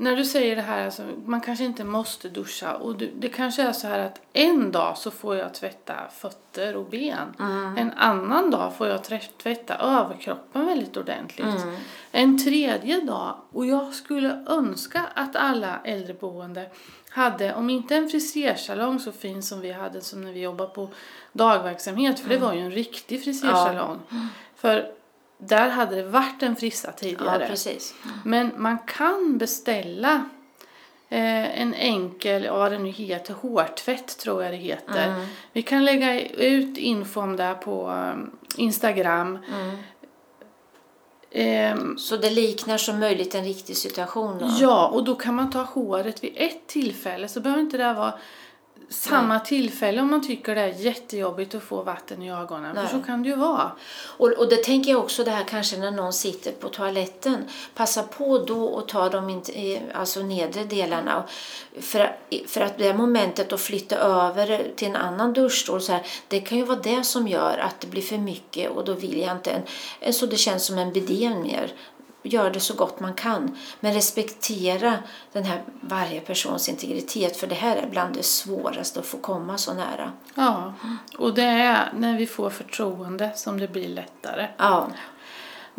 när 0.02 0.16
du 0.16 0.26
säger 0.26 0.56
det 0.56 0.62
här, 0.62 0.86
alltså, 0.86 1.04
man 1.26 1.42
kanske 1.42 1.66
inte 1.66 1.84
måste 1.84 2.30
duscha. 2.30 2.76
Och 2.76 2.98
du, 2.98 3.12
det 3.18 3.30
kanske 3.30 3.62
är 3.62 3.72
så 3.72 3.88
här 3.88 4.00
att 4.00 4.22
en 4.34 4.72
dag 4.72 4.98
så 4.98 5.12
får 5.12 5.36
jag 5.36 5.54
tvätta 5.54 5.94
fötter 6.12 6.76
och 6.76 6.86
ben. 6.86 7.36
Mm. 7.40 7.78
En 7.78 7.92
annan 7.92 8.52
dag 8.52 8.76
får 8.76 8.88
jag 8.88 9.04
tvätta 9.38 9.76
överkroppen 9.76 10.66
väldigt 10.66 10.98
ordentligt. 10.98 11.64
Mm. 11.64 11.76
En 12.12 12.44
tredje 12.44 13.02
dag, 13.02 13.36
och 13.52 13.66
jag 13.66 13.94
skulle 13.94 14.46
önska 14.48 15.06
att 15.14 15.36
alla 15.36 15.80
äldreboende 15.84 16.70
hade, 17.10 17.54
om 17.54 17.70
inte 17.70 17.96
en 17.96 18.10
frisersalong 18.10 19.00
så 19.00 19.12
fin 19.12 19.44
som 19.44 19.62
vi 19.62 19.72
hade 19.72 20.02
som 20.02 20.22
när 20.22 20.32
vi 20.32 20.42
jobbade 20.42 20.70
på 20.70 20.90
dagverksamhet, 21.34 22.20
för 22.20 22.30
det 22.30 22.38
var 22.38 22.54
ju 22.54 22.60
en 22.60 22.72
riktig 22.72 23.24
frisersalong. 23.24 24.00
För 24.56 24.92
där 25.40 25.70
hade 25.70 25.96
det 25.96 26.04
varit 26.04 26.44
en 26.44 26.56
frissa 26.56 26.88
ja, 26.88 26.94
tidigare. 26.94 27.48
precis. 27.48 27.96
Men 28.26 28.52
man 28.58 28.78
kan 28.80 29.38
beställa 29.38 30.14
eh, 31.10 31.62
en 31.62 31.74
enkel, 31.74 32.44
ja 32.44 32.58
vad 32.58 32.72
det 32.72 32.80
nu 32.80 32.90
heter, 32.90 33.34
hårtvätt 33.34 34.18
tror 34.18 34.44
jag 34.44 34.54
det 34.54 34.58
heter. 34.58 35.08
Mm. 35.08 35.26
Vi 35.54 35.62
kan 35.62 35.86
lägga 35.86 36.30
ut 36.30 36.78
info 36.78 37.22
om 37.22 37.36
det 37.36 37.58
på 37.64 37.90
eh, 37.90 38.64
Instagram. 38.64 39.40
Mm. 39.54 39.78
Ehm, 41.32 41.98
Så 41.98 42.18
det 42.18 42.30
liknar 42.30 42.78
som 42.78 43.00
möjligt 43.00 43.36
en 43.36 43.44
riktig 43.44 43.78
situation. 43.78 44.38
Då. 44.40 44.50
ja, 44.60 44.88
och 44.88 45.04
då 45.04 45.16
kan 45.16 45.36
man 45.36 45.50
ta 45.50 45.62
håret 45.62 46.24
vid 46.24 46.34
ett 46.36 46.68
tillfälle 46.68 47.28
så 47.28 47.40
behöver 47.40 47.62
inte 47.62 47.78
det 47.78 47.94
vara 47.94 48.14
samma 48.90 49.40
tillfälle 49.40 50.02
om 50.02 50.10
man 50.10 50.28
tycker 50.28 50.56
det 50.56 50.62
är 50.62 50.68
jättejobbigt 50.68 51.56
att 51.56 51.64
få 51.64 51.84
vatten 51.84 52.22
i 52.22 52.32
ögonen. 52.32 52.76
Nej. 52.76 52.88
För 52.88 53.00
så 53.00 53.06
kan 53.06 53.24
det 53.24 53.30
ju 53.30 53.36
vara. 53.36 53.72
Och, 54.18 54.28
och 54.28 54.50
det 54.50 54.64
tänker 54.64 54.92
jag 54.92 55.00
också 55.00 55.24
det 55.24 55.32
här 55.32 55.44
kanske 55.44 55.78
när 55.78 55.92
någon 55.92 56.14
sitter 56.14 56.52
på 56.52 56.70
toaletten. 56.70 57.44
Passa 57.76 58.04
på 58.04 58.38
då 58.38 58.78
att 58.78 58.88
ta 58.88 59.10
de 59.10 59.30
inte, 59.30 59.82
alltså 59.94 60.22
nedre 60.22 60.64
delarna. 60.64 61.24
För, 61.80 62.16
för 62.48 62.62
att 62.62 62.78
det 62.78 62.94
momentet 62.94 63.54
att 63.54 63.62
flytta 63.62 63.96
över 63.96 64.72
till 64.76 64.88
en 64.88 64.96
annan 64.96 65.34
duschstol 65.34 65.82
så 65.82 65.92
här, 65.92 66.06
det 66.28 66.40
kan 66.40 66.58
ju 66.58 66.64
vara 66.64 66.80
det 66.80 67.04
som 67.04 67.28
gör 67.28 67.58
att 67.58 67.80
det 67.80 67.88
blir 67.88 68.02
för 68.02 68.18
mycket 68.18 68.72
och 68.72 68.86
då 68.86 68.94
vill 68.94 69.20
jag 69.20 69.32
inte 69.32 69.52
en, 69.52 69.62
en 70.00 70.14
så 70.14 70.26
det 70.26 70.38
känns 70.38 70.66
som 70.66 70.78
en 70.78 70.94
bidé 70.94 71.30
mer. 71.30 71.74
Gör 72.24 72.50
det 72.50 72.60
så 72.60 72.74
gott 72.74 73.00
man 73.00 73.14
kan. 73.14 73.58
Men 73.80 73.94
respektera 73.94 74.94
den 75.32 75.44
här 75.44 75.64
varje 75.82 76.22
persons 76.22 76.70
integritet 76.70 77.38
för 77.38 77.48
det 77.48 77.56
här 77.56 77.76
är 77.76 77.90
bland 77.90 78.16
det 78.16 78.24
svåraste 78.24 79.00
att 79.00 79.06
få 79.06 79.18
komma 79.18 79.58
så 79.58 79.74
nära. 79.74 80.12
Ja, 80.36 80.74
och 81.18 81.34
det 81.34 81.44
är 81.44 81.94
när 81.96 82.18
vi 82.18 82.28
får 82.28 82.50
förtroende 82.50 83.32
som 83.36 83.60
det 83.60 83.68
blir 83.68 83.90
lättare. 83.90 84.48
Ja. 84.58 84.88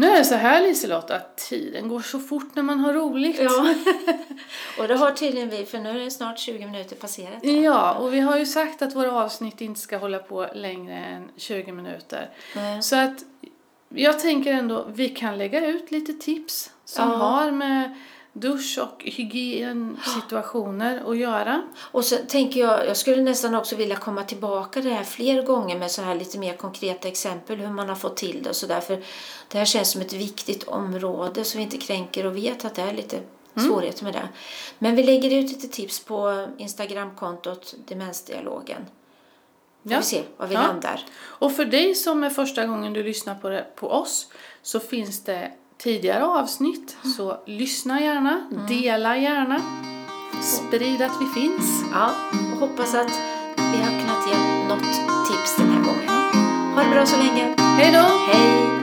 Nu 0.00 0.10
är 0.10 0.18
det 0.18 0.24
så 0.24 0.34
här 0.34 0.62
Liselott 0.62 1.10
att 1.10 1.36
tiden 1.36 1.88
går 1.88 2.00
så 2.00 2.18
fort 2.18 2.54
när 2.54 2.62
man 2.62 2.80
har 2.80 2.94
roligt. 2.94 3.40
Ja, 3.40 3.74
och 4.78 4.88
det 4.88 4.94
har 4.94 5.10
tydligen 5.10 5.50
vi 5.50 5.66
för 5.66 5.78
nu 5.78 5.90
är 5.90 6.04
det 6.04 6.10
snart 6.10 6.38
20 6.38 6.66
minuter 6.66 6.96
passerat. 6.96 7.44
Ja, 7.44 7.92
och 7.92 8.14
vi 8.14 8.20
har 8.20 8.38
ju 8.38 8.46
sagt 8.46 8.82
att 8.82 8.96
våra 8.96 9.12
avsnitt 9.12 9.60
inte 9.60 9.80
ska 9.80 9.96
hålla 9.96 10.18
på 10.18 10.46
längre 10.54 10.94
än 10.94 11.28
20 11.36 11.72
minuter. 11.72 12.30
Nej. 12.56 12.82
Så 12.82 12.96
att 12.96 13.24
jag 13.94 14.18
tänker 14.18 14.52
ändå, 14.52 14.86
vi 14.92 15.08
kan 15.08 15.38
lägga 15.38 15.66
ut 15.66 15.90
lite 15.90 16.12
tips 16.12 16.70
som 16.84 17.10
Ja. 17.10 17.16
har 17.16 17.50
med 17.50 17.94
dusch 18.32 18.78
och 18.82 19.02
hygiensituationer 19.04 21.10
att 21.10 21.16
göra. 21.16 21.62
Och 21.78 22.04
så 22.04 22.16
tänker 22.16 22.60
jag, 22.60 22.86
jag 22.86 22.96
skulle 22.96 23.22
nästan 23.22 23.54
också 23.54 23.76
vilja 23.76 23.96
komma 23.96 24.24
tillbaka 24.24 24.80
det 24.80 24.90
här 24.90 25.04
fler 25.04 25.42
gånger 25.42 25.78
med 25.78 25.90
så 25.90 26.02
här 26.02 26.14
lite 26.14 26.38
mer 26.38 26.56
konkreta 26.56 27.08
exempel 27.08 27.58
hur 27.58 27.68
man 27.68 27.88
har 27.88 27.96
fått 27.96 28.16
till 28.16 28.42
det 28.42 28.48
och 28.50 28.56
sådär. 28.56 28.80
För 28.80 29.02
det 29.48 29.58
här 29.58 29.64
känns 29.64 29.90
som 29.90 30.00
ett 30.00 30.12
viktigt 30.12 30.64
område 30.64 31.44
så 31.44 31.58
vi 31.58 31.64
inte 31.64 31.76
kränker 31.78 32.26
och 32.26 32.36
vet 32.36 32.64
att 32.64 32.74
det 32.74 32.82
är 32.82 32.92
lite 32.92 33.20
svårigheter 33.56 34.04
med 34.04 34.12
det. 34.12 34.28
Men 34.78 34.96
vi 34.96 35.02
lägger 35.02 35.30
ut 35.38 35.50
lite 35.50 35.68
tips 35.68 36.04
på 36.04 36.46
Instagramkontot 36.58 37.74
Demensdialogen. 37.88 38.86
Får 39.82 39.92
Ja. 39.92 39.98
vi 39.98 40.04
se 40.04 40.22
var 40.36 40.46
vi 40.46 40.54
Ja. 40.54 40.60
landar. 40.60 41.00
Och 41.20 41.52
för 41.52 41.64
dig 41.64 41.94
som 41.94 42.24
är 42.24 42.30
första 42.30 42.66
gången 42.66 42.92
du 42.92 43.02
lyssnar 43.02 43.34
på, 43.34 43.48
det, 43.48 43.66
på 43.76 43.90
oss 43.90 44.26
så 44.62 44.80
finns 44.80 45.24
det 45.24 45.52
tidigare 45.78 46.24
avsnitt. 46.24 46.96
Så 47.16 47.36
lyssna 47.46 48.00
gärna, 48.00 48.48
dela 48.68 49.16
gärna, 49.16 49.60
sprid 50.42 51.02
att 51.02 51.12
vi 51.20 51.40
finns. 51.40 51.82
Ja, 51.92 52.10
och 52.52 52.58
hoppas 52.68 52.94
att 52.94 53.10
vi 53.56 53.76
har 53.82 54.00
kunnat 54.00 54.28
ge 54.28 54.68
något 54.68 55.28
tips 55.28 55.56
den 55.58 55.68
här 55.70 55.84
gången. 55.84 56.08
Ha 56.74 56.82
det 56.82 56.90
bra 56.90 57.06
så 57.06 57.16
länge. 57.16 57.54
Hej 57.58 57.92
då! 57.92 58.32
Hej! 58.32 58.79